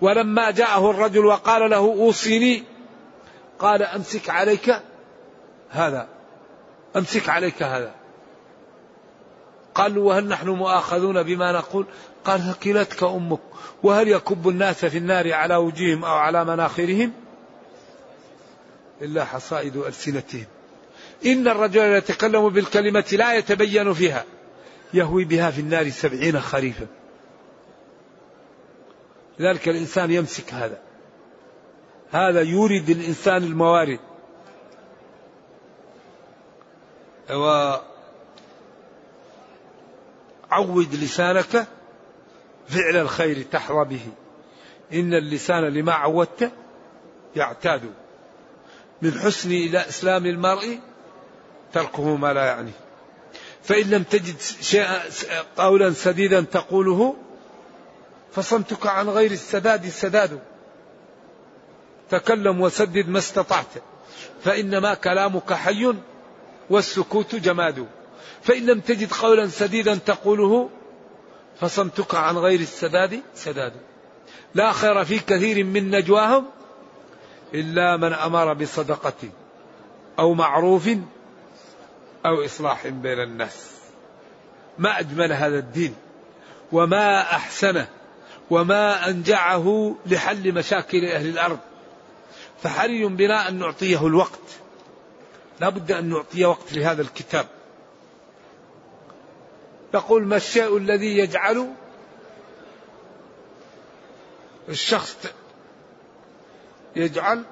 [0.00, 2.64] ولما جاءه الرجل وقال له أوصيني
[3.58, 4.82] قال أمسك عليك
[5.70, 6.08] هذا
[6.96, 7.94] أمسك عليك هذا.
[9.74, 11.86] قالوا وهل نحن مؤاخذون بما نقول؟
[12.24, 13.40] قال ثكلتك أمك
[13.82, 17.12] وهل يكب الناس في النار على وجوههم أو على مناخرهم؟
[19.02, 20.46] إلا حصائد ألسنتهم.
[21.26, 24.24] إن الرجل يتكلم بالكلمة لا يتبين فيها
[24.94, 26.86] يهوي بها في النار سبعين خريفا.
[29.38, 30.78] لذلك الإنسان يمسك هذا.
[32.10, 34.00] هذا يورد الإنسان الموارد.
[40.50, 41.66] وعود لسانك
[42.68, 44.06] فعل الخير تحظى به.
[44.92, 46.52] إن اللسان لما عودت
[47.36, 47.82] يعتاد.
[49.02, 50.78] من حسن إلى إسلام المرء
[51.72, 52.72] تركه ما لا يعنيه
[53.62, 55.00] فإن لم تجد شيئا
[55.56, 57.16] قولا سديدا تقوله
[58.38, 60.40] فصمتك عن غير السداد السداد.
[62.10, 63.66] تكلم وسدد ما استطعت.
[64.42, 65.94] فإنما كلامك حي
[66.70, 67.86] والسكوت جماد.
[68.42, 70.70] فإن لم تجد قولا سديدا تقوله
[71.60, 73.72] فصمتك عن غير السداد سداد.
[74.54, 76.44] لا خير في كثير من نجواهم
[77.54, 79.30] إلا من أمر بصدقة
[80.18, 80.88] أو معروف
[82.26, 83.70] أو إصلاح بين الناس.
[84.78, 85.94] ما أجمل هذا الدين
[86.72, 87.97] وما أحسنه
[88.50, 91.58] وما أنجعه لحل مشاكل أهل الأرض.
[92.62, 94.38] فحري بنا أن نعطيه الوقت.
[95.60, 97.46] لا بد أن نعطي وقت لهذا الكتاب.
[99.94, 101.72] يقول ما الشيء الذي يجعل
[104.68, 105.16] الشخص
[106.96, 107.44] يجعل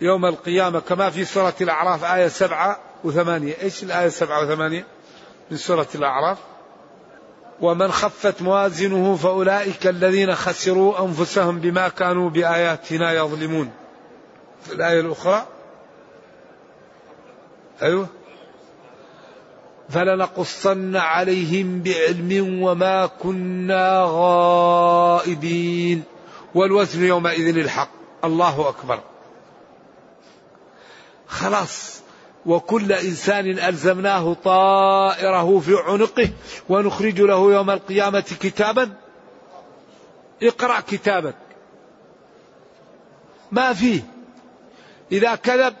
[0.00, 3.54] يوم القيامة كما في سورة الأعراف آية سبعة وثمانية.
[3.62, 4.86] إيش الآية سبعة وثمانية؟
[5.50, 6.38] من سورة الأعراف.
[7.60, 13.70] ومن خفت موازنه فأولئك الذين خسروا أنفسهم بما كانوا بآياتنا يظلمون.
[14.64, 15.46] في الآية الأخرى.
[17.82, 18.06] أيوه.
[19.88, 26.02] فلنقصن عليهم بعلم وما كنا غائبين.
[26.54, 27.90] والوزن يومئذ الحق
[28.24, 29.00] الله أكبر.
[31.28, 32.00] خلاص.
[32.48, 36.28] وكل إنسان ألزمناه طائره في عنقه
[36.68, 38.90] ونخرج له يوم القيامة كتابا.
[40.42, 41.36] اقرأ كتابك.
[43.52, 44.00] ما فيه.
[45.12, 45.74] إذا كذب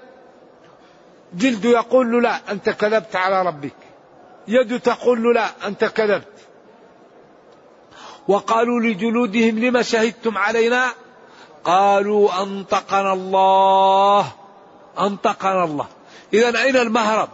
[1.34, 3.76] جلد يقول له لا أنت كذبت على ربك.
[4.48, 6.32] يد تقول له لا أنت كذبت.
[8.28, 10.88] وقالوا لجلودهم لما شهدتم علينا؟
[11.64, 14.32] قالوا أنطقنا الله.
[14.98, 15.86] أنطقنا الله.
[16.32, 17.28] إذا أين المهرب؟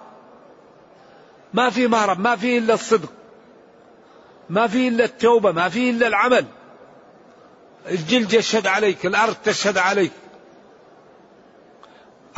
[1.55, 3.13] ما في مهرب ما في إلا الصدق
[4.51, 6.47] ما في إلا التوبة ما في إلا العمل.
[7.91, 10.13] الجلد يشهد عليك الأرض تشهد عليك.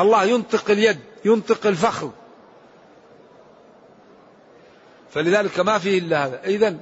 [0.01, 2.11] الله ينطق اليد ينطق الفخذ
[5.11, 6.41] فلذلك ما فيه إلا هذا.
[6.45, 6.77] إذا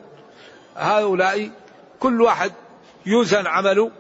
[0.77, 1.51] هؤلاء
[2.01, 2.53] كل واحد
[3.07, 3.91] يوزن عمله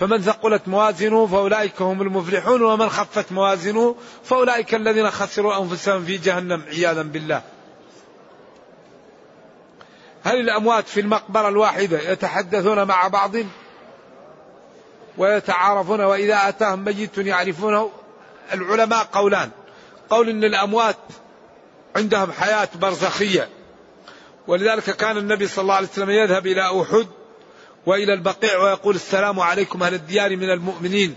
[0.00, 6.62] فمن ثقلت موازنه فأولئك هم المفلحون ومن خفت موازنه فأولئك الذين خسروا أنفسهم في جهنم
[6.68, 7.42] عياذا بالله.
[10.24, 13.32] هل الأموات في المقبرة الواحدة يتحدثون مع بعض؟
[15.18, 17.90] ويتعارفون وإذا أتاهم ميت يعرفونه.
[18.52, 19.50] العلماء قولان.
[20.10, 20.96] قول إن الأموات
[21.96, 23.48] عندهم حياة برزخية.
[24.46, 27.06] ولذلك كان النبي صلى الله عليه وسلم يذهب إلى أحد
[27.88, 31.14] وإلى البقيع ويقول السلام عليكم أهل الديار من المؤمنين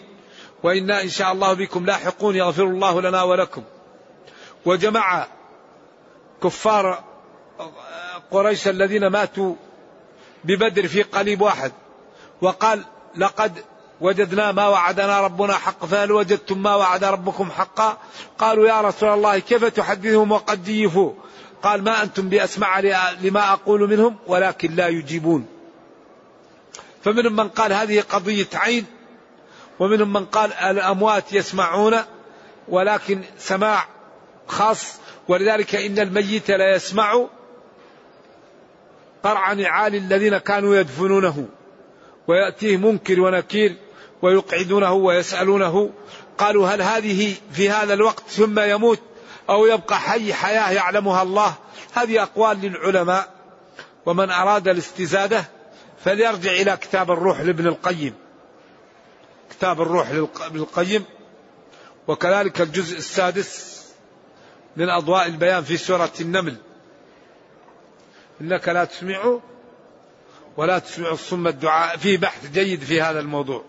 [0.63, 3.63] وإنا إن شاء الله بكم لاحقون يغفر الله لنا ولكم.
[4.65, 5.27] وجمع
[6.43, 7.03] كفار
[8.31, 9.55] قريش الذين ماتوا
[10.43, 11.71] ببدر في قليب واحد
[12.41, 12.83] وقال
[13.15, 13.63] لقد
[14.01, 17.97] وجدنا ما وعدنا ربنا حق فهل وجدتم ما وعد ربكم حقا؟
[18.37, 21.13] قالوا يا رسول الله كيف تحدثهم وقد جيفوا؟
[21.63, 22.79] قال ما أنتم بأسمع
[23.21, 25.60] لما أقول منهم ولكن لا يجيبون.
[27.03, 28.85] فمنهم من قال هذه قضية عين
[29.79, 31.97] ومنهم من قال الأموات يسمعون
[32.67, 33.87] ولكن سماع
[34.47, 34.95] خاص
[35.27, 37.27] ولذلك إن الميت لا يسمع
[39.23, 41.47] قرع نعال الذين كانوا يدفنونه
[42.27, 43.75] ويأتيه منكر ونكير
[44.21, 45.89] ويقعدونه ويسألونه
[46.37, 48.99] قالوا هل هذه في هذا الوقت ثم يموت
[49.49, 51.53] أو يبقى حي حياة يعلمها الله؟
[51.93, 53.29] هذه أقوال للعلماء
[54.05, 55.45] ومن أراد الاستزادة
[56.05, 58.13] فليرجع إلى كتاب الروح لابن القيم.
[59.49, 61.05] كتاب الروح لابن القيم
[62.07, 63.81] وكذلك الجزء السادس
[64.77, 66.55] من أضواء البيان في سورة النمل.
[68.41, 69.39] إنك لا تسمع
[70.57, 73.63] ولا تسمع الصم الدعاء في بحث جيد في هذا الموضوع.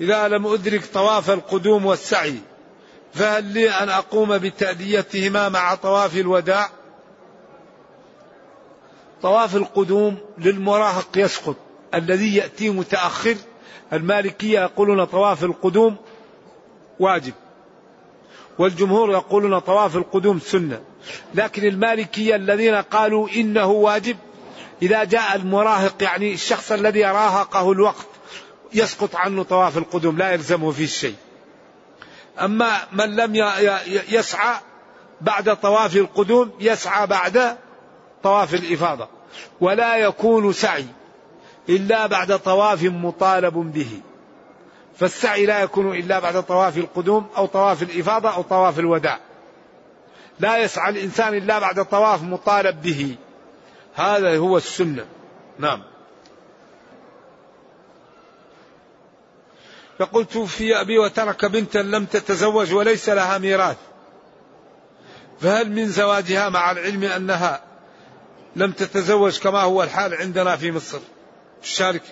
[0.00, 2.38] إذا لم أدرك طواف القدوم والسعي
[3.14, 6.70] فهل لي أن أقوم بتأديتهما مع طواف الوداع؟
[9.24, 11.56] طواف القدوم للمراهق يسقط
[11.94, 13.36] الذي يأتي متأخر
[13.92, 15.96] المالكية يقولون طواف القدوم
[17.00, 17.32] واجب
[18.58, 20.80] والجمهور يقولون طواف القدوم سنة
[21.34, 24.16] لكن المالكية الذين قالوا إنه واجب
[24.82, 28.06] إذا جاء المراهق يعني الشخص الذي راهقه الوقت
[28.72, 31.16] يسقط عنه طواف القدوم لا يلزمه فيه شيء.
[32.40, 33.34] أما من لم
[34.08, 34.56] يسعى
[35.20, 37.56] بعد طواف القدوم يسعى بعد
[38.24, 39.08] طواف الإفاضة.
[39.60, 40.86] ولا يكون سعي
[41.68, 44.00] إلا بعد طواف مطالب به.
[44.96, 49.20] فالسعي لا يكون إلا بعد طواف القدوم أو طواف الإفاضة أو طواف الوداع.
[50.40, 53.16] لا يسعى الإنسان إلا بعد طواف مطالب به.
[53.94, 55.06] هذا هو السنة.
[55.58, 55.82] نعم.
[59.98, 63.76] فقلت توفي أبي وترك بنتا لم تتزوج وليس لها ميراث.
[65.40, 67.73] فهل من زواجها مع العلم أنها
[68.56, 71.00] لم تتزوج كما هو الحال عندنا في مصر.
[71.62, 72.02] الشارك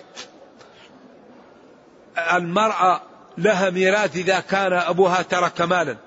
[2.33, 3.01] المرأة
[3.37, 5.97] لها ميراث إذا كان أبوها ترك مالا.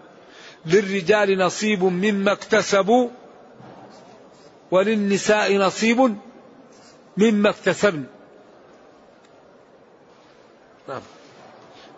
[0.66, 3.08] للرجال نصيب مما اكتسبوا
[4.70, 6.16] وللنساء نصيب
[7.16, 8.04] مما اكتسبن.
[10.88, 11.02] نعم.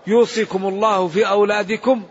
[0.06, 2.06] يوصيكم الله في أولادكم.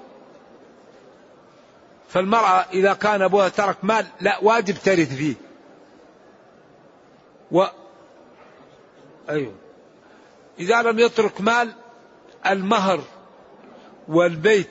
[2.10, 5.47] فالمرأة إذا كان أبوها ترك مال لا واجب ترث فيه.
[7.52, 7.66] و
[9.30, 9.56] أيوه.
[10.60, 11.74] إذا لم يترك مال
[12.46, 13.04] المهر
[14.08, 14.70] والبيت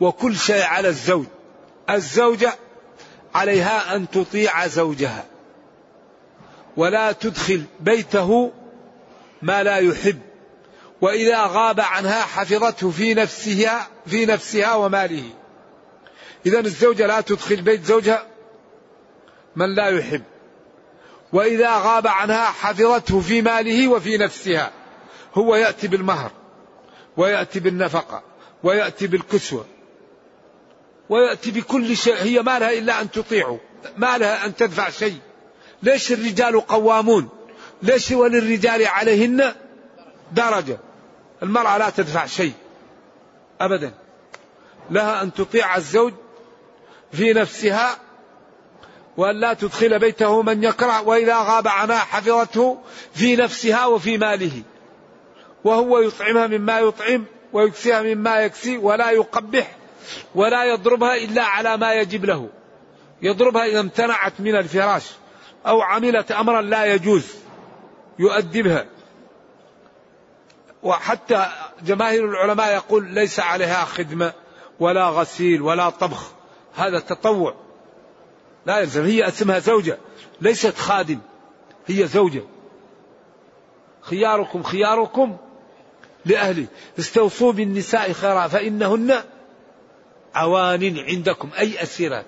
[0.00, 1.26] وكل شيء على الزوج
[1.90, 2.54] الزوجة
[3.34, 5.24] عليها أن تطيع زوجها.
[6.76, 8.52] ولا تدخل بيته
[9.42, 10.20] ما لا يحب.
[11.00, 15.30] وإذا غاب عنها حفظته في نفسها في نفسها وماله.
[16.46, 18.26] إذا الزوجة لا تدخل بيت زوجها
[19.56, 20.22] من لا يحب.
[21.32, 24.72] وإذا غاب عنها حفظته في ماله وفي نفسها.
[25.34, 26.30] هو يأتي بالمهر
[27.16, 28.22] ويأتي بالنفقة
[28.62, 29.66] ويأتي بالكسوة
[31.08, 32.14] ويأتي بكل شيء.
[32.14, 33.60] هي ما لها إلا أن تطيعه
[33.96, 35.18] ما لها أن تدفع شيء.
[35.82, 37.28] ليش الرجال قوامون؟
[37.82, 39.54] ليش وللرجال عليهن
[40.32, 40.78] درجة؟
[41.42, 42.52] المرأة لا تدفع شيء
[43.60, 43.94] أبدا.
[44.90, 46.12] لها أن تطيع الزوج
[47.12, 47.98] في نفسها
[49.20, 52.78] وأن لا تدخل بيته من يكره وإذا غاب عنها حفظته
[53.14, 54.62] في نفسها وفي ماله.
[55.64, 59.76] وهو يطعمها مما يطعم ويكسيها مما يكسي ولا يقبح
[60.34, 62.48] ولا يضربها إلا على ما يجب له.
[63.22, 65.10] يضربها إذا امتنعت من الفراش
[65.66, 67.26] أو عملت أمرا لا يجوز
[68.18, 68.86] يؤدبها.
[70.82, 71.46] وحتى
[71.82, 74.32] جماهير العلماء يقول ليس عليها خدمة
[74.78, 76.32] ولا غسيل ولا طبخ.
[76.76, 77.69] هذا تطوع.
[78.66, 79.04] لا يلزم.
[79.04, 79.98] هي اسمها زوجة
[80.40, 81.18] ليست خادم.
[81.86, 82.42] هي زوجة.
[84.00, 85.36] خياركم خياركم
[86.24, 86.66] لأهله
[86.98, 89.14] استوصوا بالنساء خيرا فإنهن
[90.34, 92.26] عوان عندكم أي أسيرات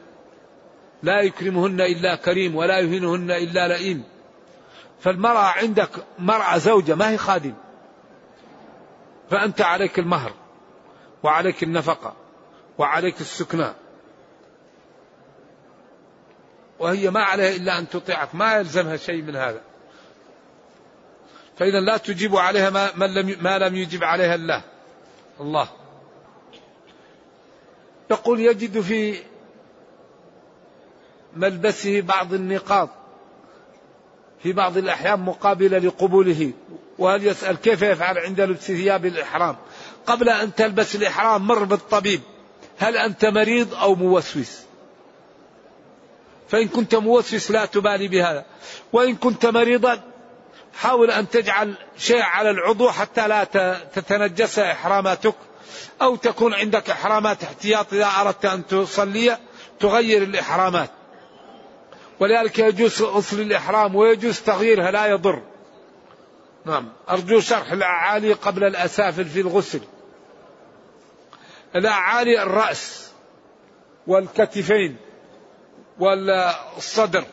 [1.02, 4.04] لا يكرمهن إلا كريم ولا يهينهن إلا لئيم.
[5.00, 7.54] فالمرأة عندك مرأة زوجة ما هي خادم.
[9.30, 10.32] فأنت عليك المهر
[11.22, 12.14] وعليك النفقة
[12.78, 13.72] وعليك السكنى.
[16.82, 18.34] وهي ما عليها إلا أن تطيعك.
[18.34, 19.60] ما يلزمها شيء من هذا.
[21.58, 24.62] فإذا لا تجيب عليها ما, من لم ما لم يجب عليها الله.
[25.40, 25.68] الله.
[28.10, 29.18] يقول يجد في
[31.36, 32.88] ملبسه بعض النقاط.
[34.42, 36.52] في بعض الأحيان مقابلة لقبوله.
[36.98, 39.56] وهل يسأل كيف يفعل عند لبس ثياب الإحرام؟
[40.06, 42.20] قبل أن تلبس الإحرام مر بالطبيب.
[42.78, 44.71] هل أنت مريض أو موسوس؟
[46.52, 48.44] فإن كنت موسوس لا تبالي بهذا.
[48.92, 50.00] وإن كنت مريضا
[50.74, 53.44] حاول أن تجعل شيء على العضو حتى لا
[53.94, 55.34] تتنجس إحراماتك
[56.02, 59.38] أو تكون عندك إحرامات احتياط إذا أردت أن تصلي
[59.80, 60.90] تغير الإحرامات.
[62.20, 65.42] ولذلك يجوز غسل الإحرام ويجوز تغييرها لا يضر.
[66.64, 66.92] نعم.
[67.10, 69.80] أرجو شرح الأعالي قبل الأسافل في الغسل.
[71.76, 73.10] الأعالي الرأس
[74.06, 75.11] والكتفين.
[76.02, 77.24] والصدر.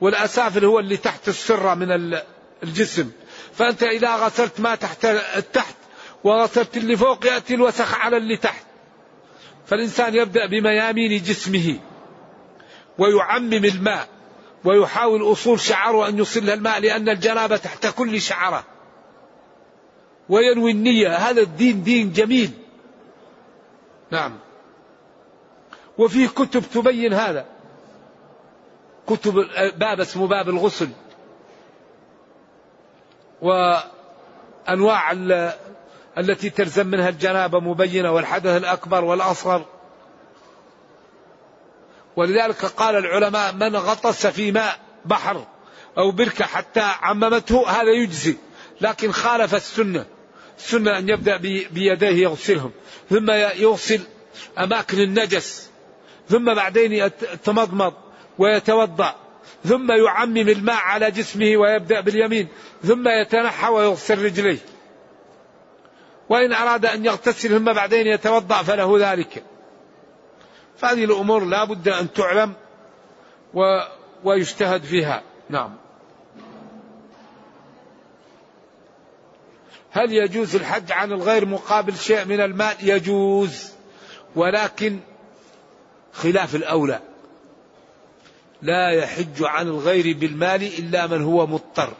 [0.00, 2.18] والأسافل هو اللي تحت السرة من
[2.62, 3.10] الجسم.
[3.52, 5.04] فأنت إذا غسلت ما تحت
[5.36, 5.74] التحت
[6.24, 8.64] وغسلت اللي فوق يأتي الوسخ على اللي تحت.
[9.66, 11.78] فالإنسان يبدأ بميامين جسمه
[12.98, 14.08] ويعمم الماء
[14.64, 18.64] ويحاول أصول شعره أن يصل الماء لأن الجنابة تحت كل شعرة.
[20.28, 21.16] وينوي النية.
[21.16, 22.50] هذا الدين دين جميل.
[24.10, 24.38] نعم.
[25.98, 27.57] وفيه كتب تبين هذا.
[29.08, 29.34] كتب
[29.76, 30.88] باب اسمه باب الغسل.
[33.42, 35.12] وأنواع
[36.18, 39.64] التي تلزم منها الجنابة مبينة والحدث الأكبر والأصغر.
[42.16, 45.46] ولذلك قال العلماء من غطس في ماء بحر
[45.98, 48.36] أو بركة حتى عممته هذا يجزي.
[48.80, 50.06] لكن خالف السنة.
[50.58, 51.36] السنة أن يبدأ
[51.70, 52.70] بيديه يغسلهم.
[53.10, 54.00] ثم يغسل
[54.58, 55.70] أماكن النجس.
[56.28, 57.94] ثم بعدين يتمضمض
[58.38, 59.14] ويتوضأ
[59.64, 62.48] ثم يعمم الماء على جسمه ويبدأ باليمين
[62.82, 64.58] ثم يتنحى ويغسل رجليه.
[66.28, 69.44] وإن أراد أن يغتسل ثم بعدين يتوضأ فله ذلك.
[70.78, 72.52] فهذه الأمور لا بد أن تعلم
[73.54, 73.60] و
[74.24, 75.22] ويجتهد فيها.
[75.50, 75.76] نعم.
[79.90, 83.72] هل يجوز الحج عن الغير مقابل شيء من المال يجوز.
[84.36, 85.00] ولكن
[86.12, 87.00] خلاف الأولى.
[88.62, 91.92] لا يحج عن الغير بالمال إلا من هو مضطر.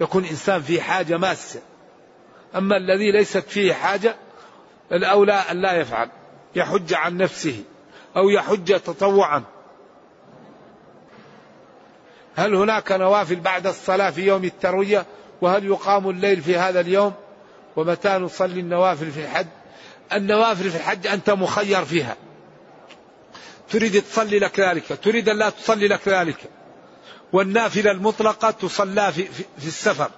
[0.00, 1.60] يكون إنسان في حاجة ماسة.
[2.56, 4.16] أما الذي ليست فيه حاجة
[4.92, 6.08] الأولى أن لا يفعل.
[6.54, 7.64] يحج عن نفسه
[8.16, 9.42] أو يحج تطوعا.
[12.36, 15.06] هل هناك نوافل بعد الصلاة في يوم التروية؟
[15.40, 17.12] وهل يقام الليل في هذا اليوم؟
[17.76, 19.46] ومتى نصلي النوافل في الحج؟
[20.12, 22.16] النوافل في الحج أنت مخير فيها.
[23.70, 26.36] تريد تصلي لك ذلك تريد أن لا تصلي لك ذلك.
[27.32, 30.10] والنافلة المطلقة تصلى في, في, في السفر.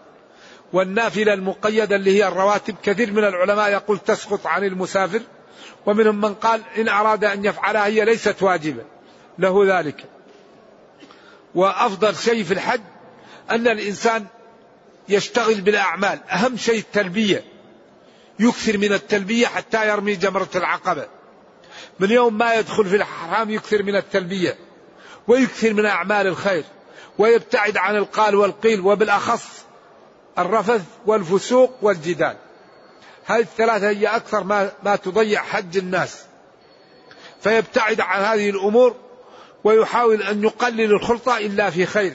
[0.72, 5.20] والنافلة المقيدة اللي هي الرواتب كثير من العلماء يقول تسقط عن المسافر.
[5.86, 8.84] ومنهم من قال إن أراد أن يفعلها هي ليست واجبة.
[9.38, 10.04] له ذلك.
[11.54, 12.80] وأفضل شيء في الحج
[13.50, 14.26] أن الإنسان
[15.08, 16.18] يشتغل بالأعمال.
[16.30, 17.44] أهم شيء التلبية.
[18.38, 21.06] يكثر من التلبية حتى يرمي جمرة العقبة.
[22.00, 24.56] من يوم ما يدخل في الحرام يكثر من التلبية
[25.28, 26.64] ويكثر من أعمال الخير
[27.18, 29.64] ويبتعد عن القال والقيل وبالأخص
[30.38, 32.36] الرفث والفسوق والجدال.
[33.26, 36.24] هذه الثلاثة هي أكثر ما, ما تضيع حج الناس.
[37.40, 38.96] فيبتعد عن هذه الأمور
[39.64, 42.14] ويحاول أن يقلل الخلطة إلا في خير.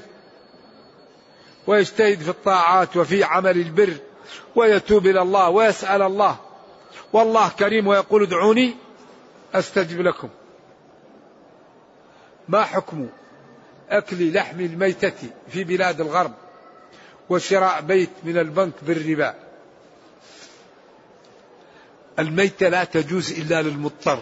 [1.68, 3.94] ويجتهد في الطاعات وفي عمل البر
[4.56, 6.38] ويتوب إلى الله ويسأل الله.
[7.14, 8.76] والله كريم ويقول ادعوني
[9.54, 10.30] أستجب لكم.
[12.48, 13.08] ما حكم
[13.90, 16.34] أكل لحم الميتة في بلاد الغرب
[17.30, 19.36] وشراء بيت من البنك بالربا؟
[22.20, 24.20] الميتة لا تجوز إلا للمضطر.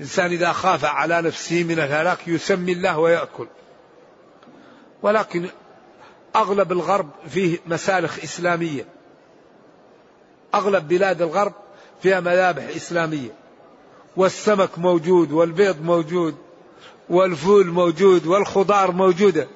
[0.00, 3.46] إنسان إذا خاف على نفسه من الهلاك يسمي الله ويأكل.
[5.02, 5.48] ولكن
[6.36, 8.86] أغلب الغرب فيه مسالخ إسلامية.
[10.54, 11.52] أغلب بلاد الغرب
[12.02, 13.30] فيها مذابح إسلامية.
[14.16, 16.36] والسمك موجود والبيض موجود
[17.08, 19.48] والفول موجود والخضار موجودة.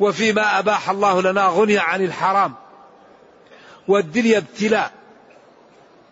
[0.00, 2.54] وفيما أباح الله لنا غني عن الحرام.
[3.88, 4.92] والدنيا ابتلاء.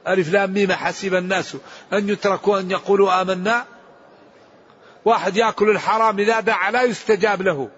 [0.09, 1.57] ألف لام ميم حسب الناس.
[1.93, 3.65] أن يتركوا أن يقولوا آمنا.
[5.05, 7.69] واحد يأكل الحرام إذا دعا لا يستجاب له.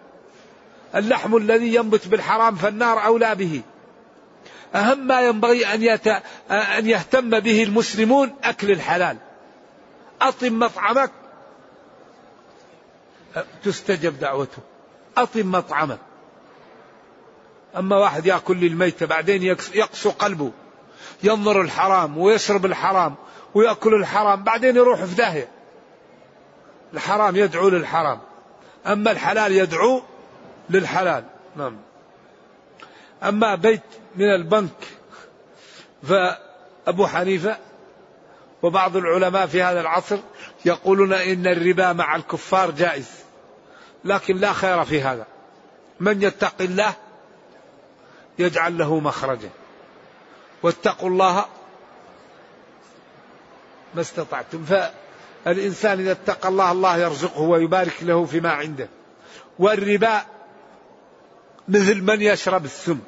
[0.94, 3.62] اللحم الذي ينبت بالحرام فالنار أولى به.
[4.74, 6.06] أهم ما ينبغي أن, يت...
[6.50, 9.16] أن يهتم به المسلمون أكل الحلال.
[10.22, 11.10] أطم مطعمك.
[13.64, 14.58] تستجب دعوته.
[15.16, 15.98] أطم مطعمك.
[17.76, 19.42] أما واحد يأكل للميتة بعدين
[19.74, 20.50] يقسو قلبه.
[21.22, 23.14] ينظر الحرام ويشرب الحرام
[23.54, 25.48] ويأكل الحرام بعدين يروح في داهية.
[26.94, 28.18] الحرام يدعو للحرام.
[28.86, 30.02] أما الحلال يدعو
[30.70, 31.24] للحلال.
[31.56, 31.76] نعم.
[33.22, 33.82] أما بيت
[34.16, 34.88] من البنك
[36.02, 37.56] فأبو حنيفة
[38.62, 40.18] وبعض العلماء في هذا العصر
[40.64, 43.10] يقولون إن الربا مع الكفار جائز
[44.04, 45.26] لكن لا خير في هذا.
[46.00, 46.94] من يتق الله
[48.38, 49.50] يجعل له مخرجا.
[50.62, 51.44] واتقوا الله
[53.94, 54.64] ما استطعتم.
[55.44, 58.88] فالإنسان إذا اتقى الله الله يرزقه ويبارك له فيما عنده.
[59.58, 60.22] والربا
[61.68, 62.98] مثل من يشرب السم.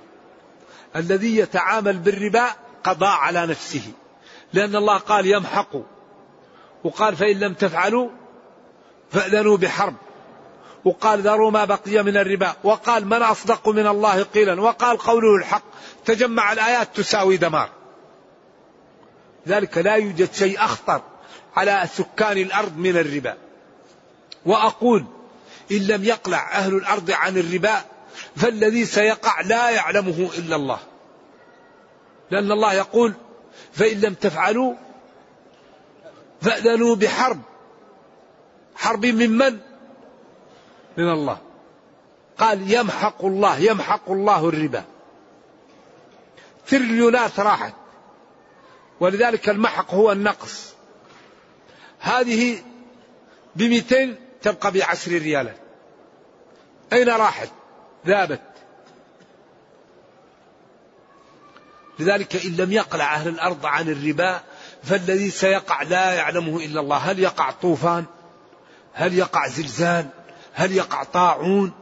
[0.96, 2.46] الذي يتعامل بالربا
[2.84, 3.92] قضاء على نفسه.
[4.52, 5.76] لأن الله قال يمحق.
[6.84, 8.08] وقال فإن لم تفعلوا
[9.10, 9.94] فأذنوا بحرب.
[10.84, 12.52] وقال ذروا ما بقي من الربا.
[12.64, 14.60] وقال من أصدق من الله قيلا.
[14.60, 15.62] وقال قوله الحق.
[16.04, 17.68] تجمع الآيات تساوي دمار.
[19.48, 21.02] ذلك لا يوجد شيء أخطر
[21.56, 23.36] على سكان الأرض من الربا.
[24.46, 25.04] وأقول
[25.72, 27.84] إن لم يقلع أهل الأرض عن الربا
[28.36, 30.78] فالذي سيقع لا يعلمه إلا الله.
[32.30, 33.14] لأن الله يقول
[33.72, 34.74] فإن لم تفعلوا
[36.40, 37.40] فأذنوا بحرب.
[38.74, 39.58] حرب من من؟
[40.96, 41.38] من الله.
[42.38, 44.84] قال يمحق الله يمحق الله الربا.
[46.66, 47.74] تريليونات راحت.
[49.00, 50.72] ولذلك المحق هو النقص.
[52.00, 52.62] هذه
[53.56, 55.56] بمئتين تبقى بعشر ريالات
[56.92, 57.48] أين راحت؟
[58.06, 58.40] ذابت.
[61.98, 64.40] لذلك إن لم يقلع أهل الأرض عن الربا
[64.82, 66.96] فالذي سيقع لا يعلمه إلا الله.
[66.96, 68.04] هل يقع طوفان؟
[68.92, 70.08] هل يقع زلزال؟
[70.52, 71.72] هل يقع طاعون؟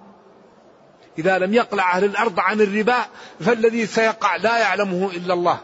[1.19, 3.07] إذا لم يقلع أهل الأرض عن الربا
[3.41, 5.61] فالذي سيقع لا يعلمه إلا الله.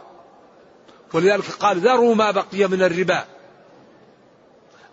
[1.12, 3.24] ولذلك قال ذروا ما بقي من الربا.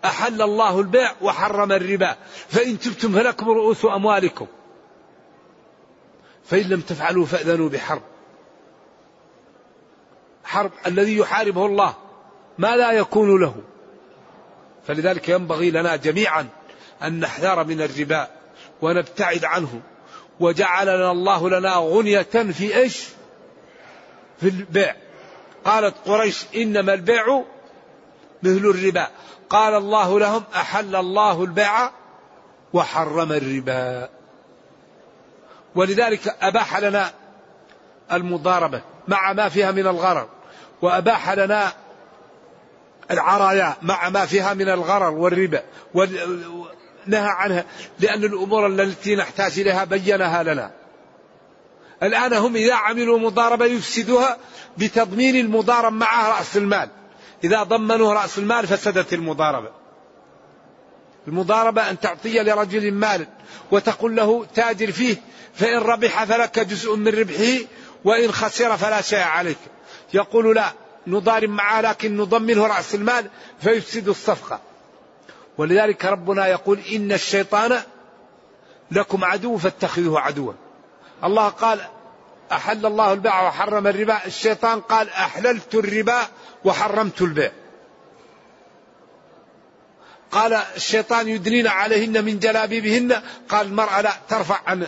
[0.06, 2.16] أحل الله البيع وحرم الربا.
[2.50, 4.48] فإن تبتم فلكم رؤوس أموالكم.
[6.46, 8.02] فإن لم تفعلوا فأذنوا بحرب.
[10.44, 11.96] حرب الذي يحاربه الله
[12.58, 13.56] ما لا يكون له.
[14.88, 16.48] فلذلك ينبغي لنا جميعا
[17.04, 18.28] أن نحذر من الربا
[18.82, 19.82] ونبتعد عنه.
[20.40, 23.08] وجعل لنا الله لنا غنية في إيش؟
[24.40, 24.96] في البيع.
[25.66, 27.44] قالت قريش إنما البيع
[28.44, 29.08] مثل الربا.
[29.50, 31.92] قال الله لهم أحل الله البيع
[32.74, 34.10] وحرم الربا.
[35.76, 37.12] ولذلك أباح لنا
[38.12, 40.30] المضاربة مع ما فيها من الغرر
[40.82, 41.74] وأباح لنا
[43.12, 45.64] العرايا مع ما فيها من الغرر والربا
[45.94, 47.66] ونهى عنها
[48.00, 50.72] لأن الأمور التي نحتاج إليها بينها لنا.
[52.04, 54.38] الآن هم إذا عملوا مضاربة يفسدوها
[54.78, 56.90] بتضمين المضارب معها رأس المال.
[57.44, 59.83] إذا ضمنوا رأس المال فسدت المضاربة.
[61.28, 63.28] المضاربة أن تعطي لرجل مال
[63.72, 65.16] وتقول له تاجر فيه
[65.54, 67.66] فإن ربح فلك جزء من ربحه
[68.04, 69.58] وإن خسر فلا شيء عليك.
[70.14, 70.72] يقول لا
[71.08, 73.30] نضارب معه لكن نضمنه رأس المال
[73.62, 74.60] فيفسد الصفقة.
[75.58, 77.82] ولذلك ربنا يقول إن الشيطان
[78.92, 80.54] لكم عدو فاتخذوه عدوا.
[81.24, 81.82] الله قال
[82.52, 84.26] أحل الله البيع وحرم الربا.
[84.26, 86.20] الشيطان قال أحللت الربا
[86.64, 87.52] وحرمت البيع.
[90.34, 93.22] قال الشيطان يدنين عليهن من جلابيبهن.
[93.50, 94.88] قال المرأة لا ترفع عن.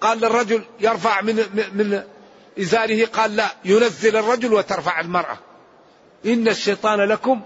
[0.00, 1.36] قال للرجل يرفع من
[1.72, 2.02] من
[2.60, 3.06] إزاره.
[3.06, 5.38] قال لا ينزل الرجل وترفع المرأة.
[6.26, 7.40] إن الشيطان لكم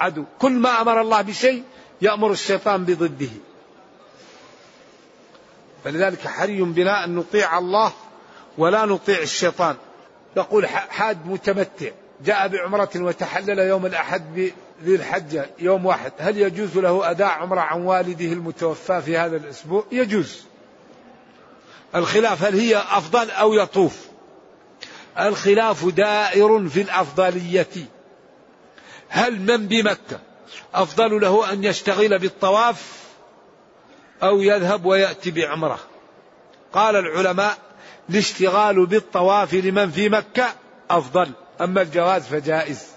[0.00, 0.24] عدو.
[0.38, 1.62] كل ما أمر الله بشيء
[2.02, 3.30] يأمر الشيطان بضده.
[5.84, 7.92] فلذلك حري بنا أن نطيع الله
[8.58, 9.76] ولا نطيع الشيطان.
[10.36, 11.90] يقول حاج متمتع.
[12.24, 14.52] جاء بعمرة وتحلل يوم الأحد
[14.84, 16.12] ذي الحجة يوم واحد.
[16.18, 20.44] هل يجوز له أداء عمرة عن والده المتوفى في هذا الأسبوع؟ يجوز.
[21.94, 24.06] الخلاف هل هي أفضل أو يطوف؟
[25.20, 27.88] الخلاف دائر في الأفضلية.
[29.08, 30.20] هل من بمكة
[30.74, 33.04] أفضل له أن يشتغل بالطواف
[34.22, 35.78] أو يذهب ويأتي بعمرة؟
[36.72, 37.58] قال العلماء
[38.10, 40.54] الاشتغال بالطواف لمن في مكة
[40.90, 41.30] أفضل
[41.60, 42.93] أما الجواز فجائز.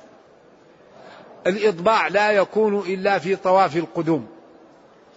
[1.48, 4.28] الإطباع لا يكون إلا في طواف القدوم.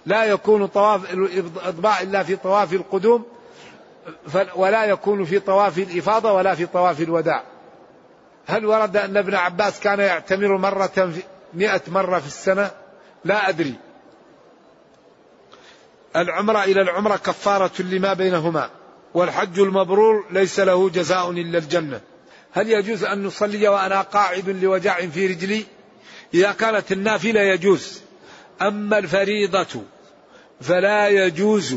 [0.06, 3.24] لا يكون طواف الإطباع إلا في طواف القدوم
[4.56, 7.42] ولا يكون في طواف الإفاضة ولا في طواف الوداع.
[8.46, 11.22] هل ورد أن ابن عباس كان يعتمر مرة في
[11.54, 12.70] مئة مرة في السنة؟
[13.24, 13.74] لا أدري.
[16.16, 18.70] العمرة إلى العمرة كفارة لما بينهما
[19.14, 22.00] والحج المبرور ليس له جزاء إلا الجنة.
[22.52, 25.64] هل يجوز أن نصلي وأنا قاعد لوجع في رجلي؟
[26.34, 28.00] إذا كانت النافلة يجوز.
[28.62, 29.82] أما الفريضة
[30.60, 31.76] فلا يجوز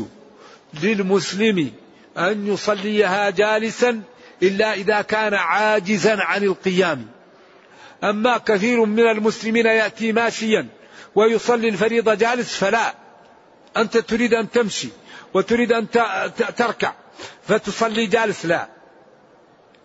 [0.82, 1.72] للمسلم
[2.18, 4.02] أن يصليها جالسا
[4.42, 7.06] إلا إذا كان عاجزا عن القيام.
[8.04, 10.66] أما كثير من المسلمين يأتي ماشيا
[11.14, 12.94] ويصلي الفريضة جالس فلا.
[13.76, 14.88] أنت تريد أن تمشي
[15.34, 15.90] وتريد أن
[16.56, 16.92] تركع
[17.48, 18.68] فتصلي جالس لا.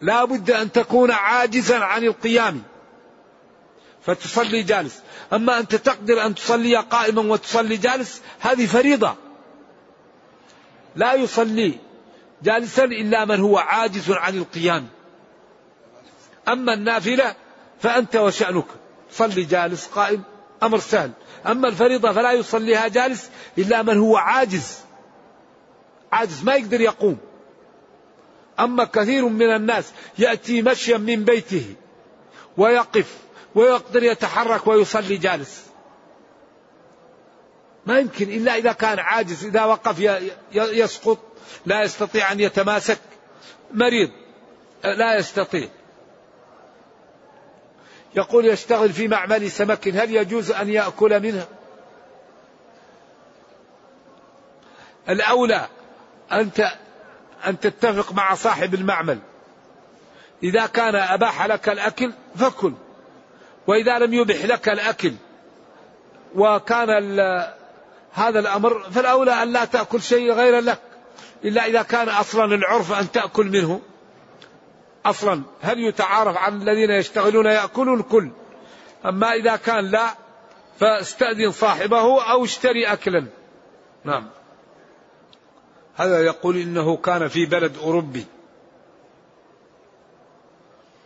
[0.02, 2.64] لا بد أن تكون عاجزا عن القيام.
[4.02, 5.02] فتصلي جالس.
[5.34, 9.16] أما أنت تقدر أن تصلي قائما وتصلي جالس هذه فريضة.
[10.95, 11.74] لا يصلي
[12.43, 14.88] جالسا إلا من هو عاجز عن القيام.
[16.47, 17.36] أما النافلة
[17.82, 18.66] فأنت وشأنك.
[19.12, 20.24] صلي جالس قائم
[20.64, 21.12] أمر سهل.
[21.47, 24.78] أما الفريضة فلا يصليها جالس إلا من هو عاجز.
[26.12, 27.18] عاجز ما يقدر يقوم.
[28.60, 31.76] أما كثير من الناس يأتي مشيا من بيته
[32.58, 33.18] ويقف.
[33.56, 35.66] ويقدر يتحرك ويصلي جالس.
[37.86, 40.00] ما يمكن إلا إذا كان عاجز إذا وقف
[40.54, 41.18] يسقط
[41.66, 43.00] لا يستطيع أن يتماسك
[43.74, 44.10] مريض
[44.84, 45.68] لا يستطيع.
[48.16, 51.47] يقول يشتغل في معمل سمك هل يجوز أن يأكل منها
[55.10, 55.68] الأولى
[56.32, 56.72] أنت
[57.47, 59.20] أن تتفق مع صاحب المعمل.
[60.43, 62.74] إذا كان أباح لك الأكل فكل.
[63.70, 65.14] وإذا لم يبح لك الأكل
[66.36, 66.90] وكان
[68.12, 70.80] هذا الأمر فالأولى أن لا تأكل شيء غير لك
[71.44, 73.82] إلا إذا كان أصلا العرف أن تأكل منه.
[75.06, 78.30] أصلا هل يتعارف عن الذين يشتغلون يأكلون كل
[79.06, 80.16] أما إذا كان لا
[80.80, 83.26] فاستأذن صاحبه أو اشتري أكلا.
[84.04, 84.30] نعم.
[85.96, 88.26] هذا يقول إنه كان في بلد أوروبي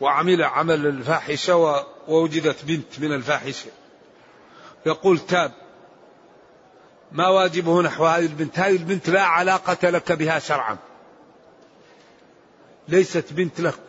[0.01, 1.55] وعمل عمل الفاحشة
[2.07, 3.71] ووجدت بنت من الفاحشة.
[4.85, 5.51] يقول تاب.
[7.11, 10.77] ما واجبه نحو هذه البنت؟ هذه البنت لا علاقة لك بها شرعا.
[12.87, 13.79] ليست بنت لك.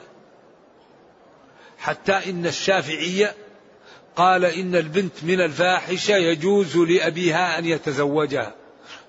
[1.79, 3.35] حتى إن الشافعية
[4.17, 8.55] قال إن البنت من الفاحشة يجوز لأبيها أن يتزوجها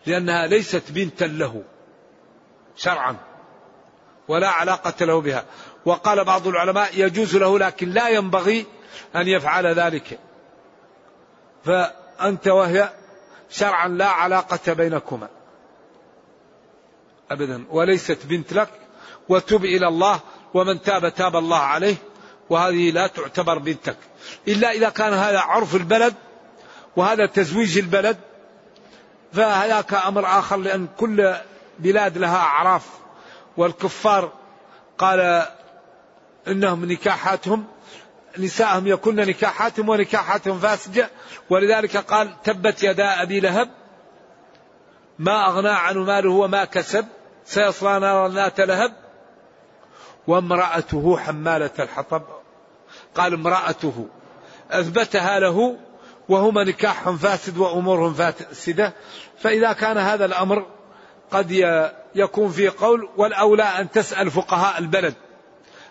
[0.05, 1.63] لأنها ليست بنتا له
[2.77, 3.17] شرعا
[4.27, 5.45] ولا علاقة له بها.
[5.85, 8.65] وقال بعض العلماء يجوز له لكن لا ينبغي
[9.15, 10.19] أن يفعل ذلك.
[11.65, 12.89] فأنت وهي
[13.49, 15.27] شرعا لا علاقة بينكما.
[17.31, 17.65] أبدا.
[17.69, 18.69] وليست بنت لك.
[19.29, 20.19] وتب إلى الله.
[20.53, 21.95] ومن تاب تاب الله عليه.
[22.49, 23.97] وهذه لا تعتبر بنتك.
[24.47, 26.13] إلا إذا كان هذا عرف البلد.
[26.95, 28.17] وهذا تزويج البلد.
[29.33, 31.35] فهذاك أمر آخر لأن كل
[31.79, 32.89] بلاد لها أعراف.
[33.57, 34.31] والكفار
[34.97, 35.47] قال
[36.47, 37.65] إنهم نكاحاتهم.
[38.38, 41.09] نساءهم يكن نكاحاتهم ونكاحاتهم فاسدة.
[41.49, 43.69] ولذلك قال تبت يدا أبي لهب
[45.19, 47.05] ما أغنى عنه ماله وما كسب
[47.45, 48.93] سيصلى نارا ذات لهب.
[50.27, 52.23] وامرأته حمالة الحطب.
[53.15, 54.07] قال امرأته
[54.71, 55.77] أثبتها له
[56.29, 58.93] وهما نكاح فاسد وأمورهم فاسدة.
[59.38, 60.65] فإذا كان هذا الأمر
[61.31, 61.51] قد
[62.15, 65.15] يكون في قول والأولى أن تسأل فقهاء البلد.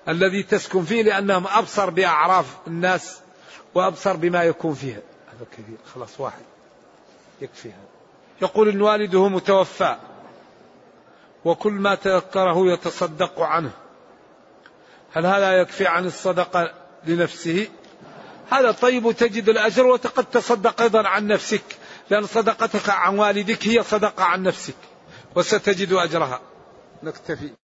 [0.09, 3.21] الذي تسكن فيه لأنهم أبصر بأعراف الناس
[3.75, 5.01] وأبصر بما يكون فيها.
[5.33, 6.43] هذا كثير خلاص واحد.
[7.41, 7.89] يكفي هذا.
[8.43, 9.97] يقول إن والده متوفى
[11.45, 13.73] وكل ما تذكره يتصدق عنه.
[15.13, 16.75] هل هذا يكفي عن الصدقة
[17.07, 17.69] لنفسه؟
[18.51, 21.65] هذا طيب تجد الأجر وقد تصدق أيضا عن نفسك
[22.11, 24.75] لأن صدقتك عن والدك هي صدقة عن نفسك
[25.35, 26.41] وستجد أجرها.
[27.03, 27.64] نكتفي.